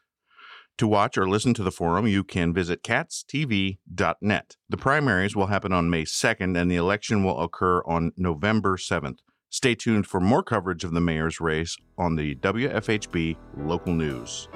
To 0.79 0.87
watch 0.87 1.19
or 1.19 1.29
listen 1.29 1.55
to 1.55 1.63
the 1.63 1.73
forum, 1.73 2.07
you 2.07 2.23
can 2.23 2.53
visit 2.53 2.83
catstv.net. 2.85 4.57
The 4.69 4.77
primaries 4.77 5.35
will 5.35 5.47
happen 5.47 5.73
on 5.73 5.91
May 5.91 6.05
2nd, 6.05 6.57
and 6.57 6.71
the 6.71 6.77
election 6.77 7.25
will 7.25 7.41
occur 7.41 7.83
on 7.85 8.13
November 8.17 8.77
7th. 8.77 9.19
Stay 9.51 9.75
tuned 9.75 10.07
for 10.07 10.21
more 10.21 10.43
coverage 10.43 10.85
of 10.85 10.93
the 10.93 11.01
mayor's 11.01 11.41
race 11.41 11.77
on 11.97 12.17
the 12.17 12.37
WFHB 12.37 13.37
local 13.57 13.95
news. 13.95 14.49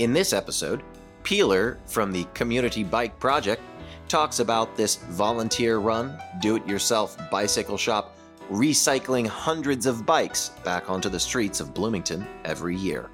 In 0.00 0.14
this 0.14 0.32
episode, 0.32 0.82
Pealer 1.24 1.78
from 1.84 2.10
the 2.10 2.24
Community 2.32 2.82
Bike 2.82 3.20
Project 3.20 3.60
talks 4.08 4.40
about 4.40 4.74
this 4.74 4.96
volunteer 4.96 5.76
run, 5.76 6.18
do 6.40 6.56
it 6.56 6.66
yourself 6.66 7.18
bicycle 7.30 7.76
shop, 7.76 8.16
recycling 8.50 9.26
hundreds 9.26 9.84
of 9.84 10.06
bikes 10.06 10.52
back 10.64 10.88
onto 10.88 11.10
the 11.10 11.20
streets 11.20 11.60
of 11.60 11.74
Bloomington 11.74 12.26
every 12.46 12.74
year. 12.76 13.10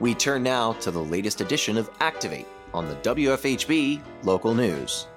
We 0.00 0.14
turn 0.14 0.42
now 0.42 0.72
to 0.80 0.90
the 0.90 1.04
latest 1.04 1.42
edition 1.42 1.76
of 1.76 1.90
Activate 2.00 2.46
on 2.72 2.88
the 2.88 2.96
WFHB 2.96 4.00
local 4.22 4.54
news. 4.54 5.08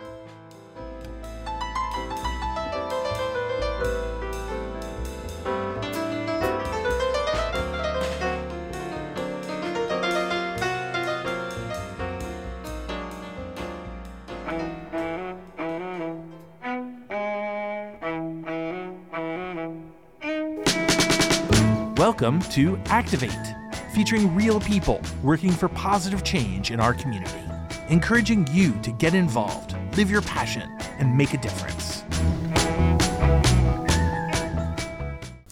Welcome 21.99 22.39
to 22.53 22.77
Activate, 22.85 23.53
featuring 23.93 24.33
real 24.33 24.61
people 24.61 25.01
working 25.21 25.51
for 25.51 25.67
positive 25.67 26.23
change 26.23 26.71
in 26.71 26.79
our 26.79 26.93
community, 26.93 27.41
encouraging 27.89 28.47
you 28.53 28.71
to 28.83 28.91
get 28.93 29.13
involved, 29.13 29.75
live 29.97 30.09
your 30.09 30.21
passion, 30.21 30.61
and 30.97 31.17
make 31.17 31.33
a 31.33 31.37
difference. 31.37 32.05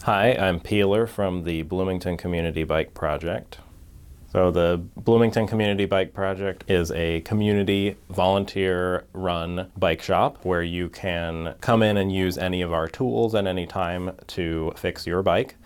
Hi, 0.03 0.37
I'm 0.39 0.61
Pealer 0.61 1.05
from 1.05 1.43
the 1.43 1.63
Bloomington 1.63 2.15
Community 2.15 2.63
Bike 2.63 2.93
Project. 2.93 3.57
So, 4.31 4.49
the 4.49 4.81
Bloomington 4.95 5.47
Community 5.47 5.83
Bike 5.83 6.13
Project 6.13 6.63
is 6.69 6.91
a 6.91 7.19
community 7.21 7.97
volunteer 8.09 9.03
run 9.11 9.69
bike 9.75 10.01
shop 10.01 10.45
where 10.45 10.63
you 10.63 10.87
can 10.87 11.55
come 11.59 11.83
in 11.83 11.97
and 11.97 12.09
use 12.09 12.37
any 12.37 12.61
of 12.61 12.71
our 12.71 12.87
tools 12.87 13.35
at 13.35 13.45
any 13.47 13.67
time 13.67 14.15
to 14.27 14.71
fix 14.77 15.05
your 15.05 15.21
bike 15.21 15.57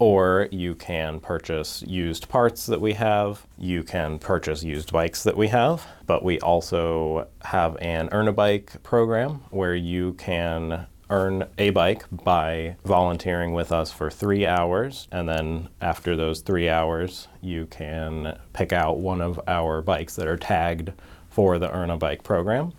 or 0.00 0.48
you 0.50 0.74
can 0.74 1.20
purchase 1.20 1.82
used 1.82 2.28
parts 2.28 2.66
that 2.66 2.80
we 2.80 2.94
have. 2.94 3.46
You 3.58 3.82
can 3.84 4.18
purchase 4.18 4.64
used 4.64 4.92
bikes 4.92 5.22
that 5.24 5.36
we 5.36 5.48
have, 5.48 5.86
but 6.06 6.24
we 6.24 6.40
also 6.40 7.28
have 7.42 7.76
an 7.80 8.08
Earn 8.10 8.26
a 8.26 8.32
Bike 8.32 8.82
program 8.82 9.42
where 9.50 9.74
you 9.74 10.14
can 10.14 10.86
earn 11.10 11.44
a 11.58 11.70
bike 11.70 12.04
by 12.10 12.76
volunteering 12.84 13.52
with 13.52 13.72
us 13.72 13.92
for 13.92 14.10
three 14.10 14.46
hours. 14.46 15.06
And 15.12 15.28
then 15.28 15.68
after 15.82 16.16
those 16.16 16.40
three 16.40 16.68
hours, 16.68 17.28
you 17.42 17.66
can 17.66 18.38
pick 18.54 18.72
out 18.72 18.98
one 18.98 19.20
of 19.20 19.38
our 19.46 19.82
bikes 19.82 20.16
that 20.16 20.28
are 20.28 20.36
tagged 20.36 20.92
for 21.28 21.58
the 21.58 21.70
Earn 21.70 21.90
a 21.90 21.98
Bike 21.98 22.22
program 22.22 22.72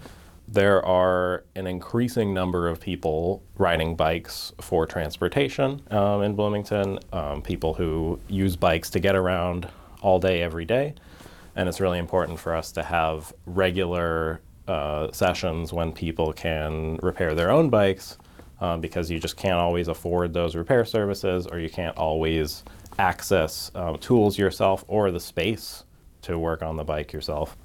there 0.52 0.86
are 0.86 1.46
an 1.56 1.66
increasing 1.66 2.34
number 2.34 2.68
of 2.68 2.82
people 2.82 3.42
riding 3.56 3.96
bikes 3.96 4.52
for 4.60 4.86
transportation 4.86 5.82
um, 5.92 6.24
in 6.24 6.36
Bloomington, 6.36 7.00
um, 7.14 7.42
people 7.42 7.74
who 7.74 8.20
use 8.28 8.58
bikes 8.58 8.90
to 8.90 9.00
get 9.00 9.16
around 9.16 9.70
all 10.02 10.20
day, 10.20 10.42
every 10.42 10.66
day. 10.66 10.94
And 11.56 11.70
it's 11.70 11.80
really 11.80 12.00
important 12.00 12.38
for 12.38 12.54
us 12.54 12.74
to 12.74 12.84
have 12.84 13.32
regular 13.46 14.42
uh, 14.68 15.10
sessions 15.14 15.72
when 15.72 15.94
people 15.94 16.34
can 16.34 16.98
repair 17.02 17.34
their 17.34 17.50
own 17.50 17.70
bikes 17.70 18.18
um, 18.60 18.82
because 18.82 19.10
you 19.10 19.20
just 19.20 19.38
can't 19.38 19.56
always 19.58 19.88
afford 19.88 20.34
those 20.34 20.56
repair 20.56 20.84
services 20.84 21.48
or 21.48 21.60
you 21.60 21.70
can't 21.70 21.98
always 21.98 22.66
access 23.00 23.72
um, 23.76 23.98
tools 24.00 24.38
yourself 24.38 24.84
or 24.90 25.12
the 25.12 25.20
space 25.20 25.86
to 26.24 26.38
work 26.38 26.62
on 26.62 26.76
the 26.76 26.84
bike 26.84 27.14
yourself. 27.14 27.56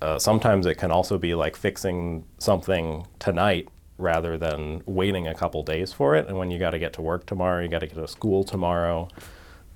Uh, 0.00 0.18
sometimes 0.18 0.66
it 0.66 0.76
can 0.76 0.90
also 0.90 1.18
be 1.18 1.34
like 1.34 1.56
fixing 1.56 2.24
something 2.38 3.06
tonight 3.18 3.68
rather 3.98 4.38
than 4.38 4.82
waiting 4.86 5.26
a 5.26 5.34
couple 5.34 5.62
days 5.62 5.92
for 5.92 6.14
it. 6.14 6.28
And 6.28 6.38
when 6.38 6.50
you 6.50 6.58
got 6.58 6.70
to 6.70 6.78
get 6.78 6.92
to 6.94 7.02
work 7.02 7.26
tomorrow, 7.26 7.62
you 7.62 7.68
got 7.68 7.80
to 7.80 7.86
get 7.86 7.96
to 7.96 8.08
school 8.08 8.44
tomorrow. 8.44 9.08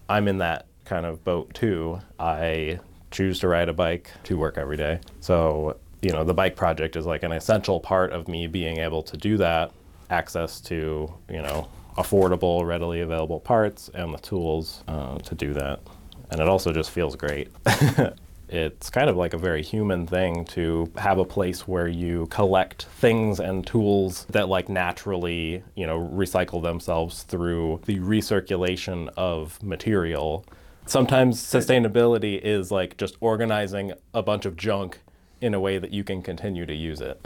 I'm 0.09 0.29
in 0.29 0.39
that 0.39 0.67
kind 0.85 1.07
of 1.07 1.25
boat 1.25 1.53
too. 1.55 2.01
I 2.19 2.79
choose 3.11 3.41
to 3.41 3.49
ride 3.49 3.69
a 3.69 3.73
bike 3.73 4.11
to 4.25 4.39
work 4.39 4.59
every 4.59 4.77
day. 4.77 5.01
So, 5.21 5.77
you 6.01 6.11
know, 6.11 6.25
the 6.25 6.35
bike 6.35 6.57
project 6.57 6.97
is 6.97 7.05
like 7.05 7.25
an 7.25 7.33
essential 7.33 7.81
part 7.81 8.13
of 8.13 8.29
me 8.29 8.47
being 8.47 8.79
able 8.79 9.03
to 9.03 9.17
do 9.17 9.37
that, 9.39 9.73
access 10.11 10.61
to, 10.63 11.13
you 11.29 11.43
know, 11.43 11.69
affordable, 11.99 12.65
readily 12.67 13.01
available 13.01 13.41
parts 13.41 13.91
and 13.93 14.15
the 14.15 14.19
tools 14.19 14.83
uh, 14.89 15.19
to 15.19 15.35
do 15.35 15.53
that. 15.55 15.81
And 16.31 16.41
it 16.41 16.49
also 16.49 16.73
just 16.73 16.91
feels 16.91 17.17
great. 17.17 17.49
it's 18.53 18.91
kind 18.91 19.09
of 19.09 19.17
like 19.17 19.33
a 19.33 19.39
very 19.39 19.63
human 19.63 20.07
thing 20.07 20.45
to 20.47 20.93
have 20.99 21.19
a 21.19 21.25
place 21.25 21.67
where 21.67 21.89
you 21.89 22.27
collect 22.27 22.85
things 22.85 23.41
and 23.41 23.67
tools 23.67 24.27
that 24.29 24.49
like 24.49 24.69
naturally, 24.69 25.65
you 25.75 25.87
know, 25.87 25.99
recycle 26.13 26.63
themselves 26.63 27.23
through 27.23 27.81
the 27.87 27.99
recirculation 28.01 29.09
of 29.17 29.63
material. 29.63 30.45
Sometimes 30.85 31.41
sustainability 31.41 32.39
is 32.41 32.71
like 32.71 32.99
just 32.99 33.17
organizing 33.21 33.95
a 34.13 34.23
bunch 34.23 34.45
of 34.45 34.57
junk 34.57 35.01
in 35.41 35.55
a 35.55 35.61
way 35.61 35.79
that 35.79 35.93
you 35.93 36.05
can 36.05 36.21
continue 36.21 36.67
to 36.67 36.75
use 36.75 37.01
it. 37.01 37.21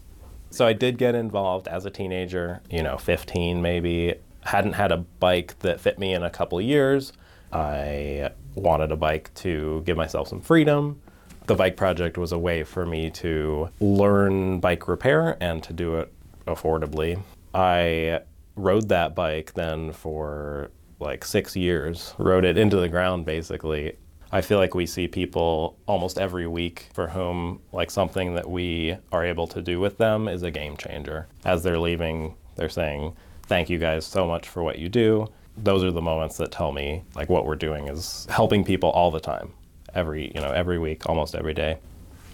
so 0.50 0.66
I 0.66 0.74
did 0.74 0.98
get 0.98 1.14
involved 1.14 1.66
as 1.66 1.86
a 1.86 1.90
teenager, 1.90 2.60
you 2.70 2.82
know, 2.82 2.98
15 2.98 3.62
maybe. 3.62 4.16
Hadn't 4.42 4.74
had 4.74 4.92
a 4.92 4.98
bike 4.98 5.58
that 5.60 5.80
fit 5.80 5.98
me 5.98 6.12
in 6.12 6.22
a 6.22 6.30
couple 6.30 6.60
years. 6.60 7.12
I 7.52 8.30
wanted 8.58 8.92
a 8.92 8.96
bike 8.96 9.32
to 9.34 9.82
give 9.86 9.96
myself 9.96 10.28
some 10.28 10.40
freedom. 10.40 11.00
The 11.46 11.54
bike 11.54 11.76
project 11.76 12.18
was 12.18 12.32
a 12.32 12.38
way 12.38 12.62
for 12.62 12.84
me 12.84 13.10
to 13.10 13.70
learn 13.80 14.60
bike 14.60 14.86
repair 14.86 15.36
and 15.40 15.62
to 15.62 15.72
do 15.72 15.96
it 15.96 16.12
affordably. 16.46 17.20
I 17.54 18.20
rode 18.56 18.88
that 18.88 19.14
bike 19.14 19.54
then 19.54 19.92
for 19.92 20.70
like 21.00 21.24
six 21.24 21.56
years, 21.56 22.14
rode 22.18 22.44
it 22.44 22.58
into 22.58 22.76
the 22.76 22.88
ground 22.88 23.24
basically. 23.24 23.96
I 24.30 24.42
feel 24.42 24.58
like 24.58 24.74
we 24.74 24.84
see 24.84 25.08
people 25.08 25.78
almost 25.86 26.18
every 26.18 26.46
week 26.46 26.90
for 26.92 27.08
whom 27.08 27.60
like 27.72 27.90
something 27.90 28.34
that 28.34 28.50
we 28.50 28.98
are 29.10 29.24
able 29.24 29.46
to 29.46 29.62
do 29.62 29.80
with 29.80 29.96
them 29.96 30.28
is 30.28 30.42
a 30.42 30.50
game 30.50 30.76
changer. 30.76 31.28
As 31.46 31.62
they're 31.62 31.78
leaving, 31.78 32.34
they're 32.56 32.68
saying, 32.68 33.16
Thank 33.44 33.70
you 33.70 33.78
guys 33.78 34.04
so 34.04 34.26
much 34.26 34.46
for 34.46 34.62
what 34.62 34.78
you 34.78 34.90
do 34.90 35.28
those 35.62 35.84
are 35.84 35.90
the 35.90 36.02
moments 36.02 36.36
that 36.36 36.50
tell 36.50 36.72
me 36.72 37.02
like 37.14 37.28
what 37.28 37.44
we're 37.44 37.56
doing 37.56 37.88
is 37.88 38.26
helping 38.30 38.64
people 38.64 38.90
all 38.90 39.10
the 39.10 39.20
time 39.20 39.52
every 39.94 40.32
you 40.34 40.40
know 40.40 40.50
every 40.50 40.78
week 40.78 41.06
almost 41.06 41.34
every 41.34 41.54
day 41.54 41.78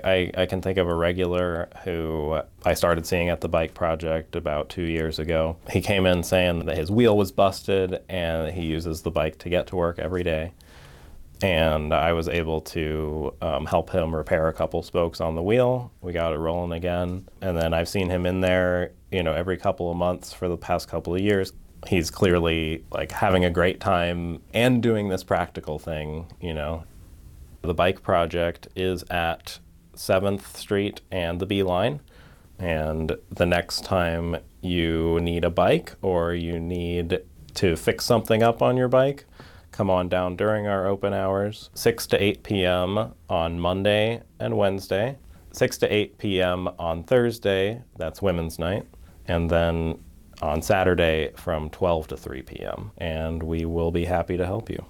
I, 0.04 0.30
I 0.36 0.46
can 0.46 0.60
think 0.60 0.76
of 0.76 0.86
a 0.86 0.94
regular 0.94 1.70
who 1.84 2.38
I 2.64 2.74
started 2.74 3.06
seeing 3.06 3.30
at 3.30 3.40
the 3.40 3.48
bike 3.48 3.72
project 3.72 4.36
about 4.36 4.68
two 4.68 4.82
years 4.82 5.18
ago. 5.18 5.56
He 5.70 5.80
came 5.80 6.04
in 6.04 6.22
saying 6.22 6.66
that 6.66 6.76
his 6.76 6.90
wheel 6.90 7.16
was 7.16 7.32
busted 7.32 8.02
and 8.08 8.52
he 8.52 8.66
uses 8.66 9.00
the 9.00 9.10
bike 9.10 9.38
to 9.38 9.48
get 9.48 9.68
to 9.68 9.76
work 9.76 9.98
every 9.98 10.22
day. 10.22 10.52
And 11.42 11.94
I 11.94 12.12
was 12.12 12.28
able 12.28 12.60
to 12.60 13.34
um, 13.40 13.64
help 13.64 13.90
him 13.90 14.14
repair 14.14 14.48
a 14.48 14.52
couple 14.52 14.82
spokes 14.82 15.22
on 15.22 15.36
the 15.36 15.42
wheel. 15.42 15.90
We 16.02 16.12
got 16.12 16.34
it 16.34 16.38
rolling 16.38 16.72
again. 16.72 17.26
And 17.40 17.56
then 17.56 17.72
I've 17.72 17.88
seen 17.88 18.10
him 18.10 18.26
in 18.26 18.42
there, 18.42 18.92
you 19.10 19.22
know, 19.22 19.32
every 19.32 19.56
couple 19.56 19.90
of 19.90 19.96
months 19.96 20.34
for 20.34 20.48
the 20.48 20.56
past 20.58 20.86
couple 20.86 21.14
of 21.14 21.20
years 21.20 21.52
he's 21.86 22.10
clearly 22.10 22.84
like 22.90 23.12
having 23.12 23.44
a 23.44 23.50
great 23.50 23.80
time 23.80 24.40
and 24.52 24.82
doing 24.82 25.08
this 25.08 25.24
practical 25.24 25.78
thing, 25.78 26.32
you 26.40 26.54
know. 26.54 26.84
The 27.62 27.74
bike 27.74 28.02
project 28.02 28.68
is 28.76 29.04
at 29.10 29.58
7th 29.96 30.56
Street 30.56 31.00
and 31.10 31.40
the 31.40 31.46
B 31.46 31.62
line. 31.62 32.00
And 32.58 33.16
the 33.30 33.46
next 33.46 33.84
time 33.84 34.36
you 34.60 35.18
need 35.20 35.44
a 35.44 35.50
bike 35.50 35.94
or 36.02 36.34
you 36.34 36.60
need 36.60 37.20
to 37.54 37.76
fix 37.76 38.04
something 38.04 38.42
up 38.42 38.62
on 38.62 38.76
your 38.76 38.88
bike, 38.88 39.24
come 39.72 39.90
on 39.90 40.08
down 40.08 40.36
during 40.36 40.66
our 40.66 40.86
open 40.86 41.12
hours, 41.12 41.70
6 41.74 42.06
to 42.08 42.22
8 42.22 42.42
p.m. 42.42 43.14
on 43.28 43.58
Monday 43.58 44.22
and 44.38 44.56
Wednesday, 44.56 45.18
6 45.52 45.78
to 45.78 45.92
8 45.92 46.18
p.m. 46.18 46.68
on 46.78 47.02
Thursday, 47.02 47.82
that's 47.96 48.22
Women's 48.22 48.58
Night, 48.58 48.86
and 49.26 49.50
then 49.50 49.98
on 50.42 50.62
Saturday 50.62 51.30
from 51.36 51.70
12 51.70 52.08
to 52.08 52.16
3 52.16 52.42
p.m., 52.42 52.92
and 52.98 53.42
we 53.42 53.64
will 53.64 53.90
be 53.90 54.04
happy 54.04 54.36
to 54.36 54.46
help 54.46 54.70
you. 54.70 54.84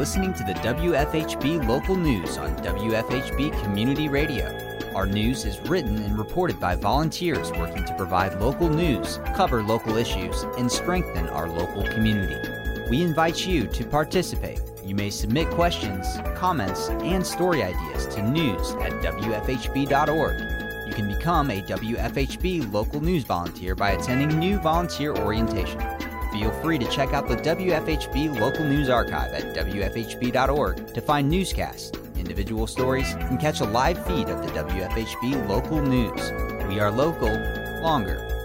listening 0.00 0.32
to 0.32 0.42
the 0.42 0.54
WFHB 0.54 1.68
local 1.68 1.94
news 1.94 2.36
on 2.36 2.56
WFHB 2.56 3.62
Community 3.62 4.08
Radio. 4.08 4.46
Our 4.94 5.06
news 5.06 5.44
is 5.44 5.60
written 5.60 5.98
and 5.98 6.18
reported 6.18 6.58
by 6.58 6.74
volunteers 6.74 7.52
working 7.52 7.84
to 7.84 7.94
provide 7.96 8.40
local 8.40 8.68
news, 8.68 9.20
cover 9.36 9.62
local 9.62 9.96
issues, 9.96 10.42
and 10.58 10.72
strengthen 10.72 11.28
our 11.28 11.48
local 11.48 11.84
community. 11.84 12.88
We 12.90 13.02
invite 13.02 13.46
you 13.46 13.66
to 13.68 13.84
participate. 13.84 14.69
You 14.90 14.96
may 14.96 15.10
submit 15.10 15.48
questions, 15.50 16.18
comments, 16.34 16.88
and 16.88 17.24
story 17.24 17.62
ideas 17.62 18.08
to 18.08 18.22
news 18.22 18.72
at 18.72 18.90
WFHB.org 19.04 20.88
You 20.88 20.92
can 20.92 21.06
become 21.06 21.48
a 21.48 21.62
WFHB 21.62 22.72
local 22.72 23.00
news 23.00 23.22
volunteer 23.22 23.76
by 23.76 23.92
attending 23.92 24.36
new 24.36 24.58
volunteer 24.58 25.16
orientation. 25.16 25.80
Feel 26.32 26.50
free 26.60 26.76
to 26.80 26.90
check 26.90 27.12
out 27.12 27.28
the 27.28 27.36
WFHB 27.36 28.40
local 28.40 28.64
news 28.64 28.88
archive 28.88 29.32
at 29.32 29.54
WFHB.org 29.54 30.92
to 30.92 31.00
find 31.00 31.30
newscasts, 31.30 31.92
individual 32.16 32.66
stories, 32.66 33.12
and 33.12 33.38
catch 33.38 33.60
a 33.60 33.66
live 33.66 34.04
feed 34.08 34.28
of 34.28 34.44
the 34.44 34.50
WFHB 34.60 35.48
local 35.48 35.80
news. 35.80 36.32
We 36.66 36.80
are 36.80 36.90
local, 36.90 37.30
longer, 37.80 38.39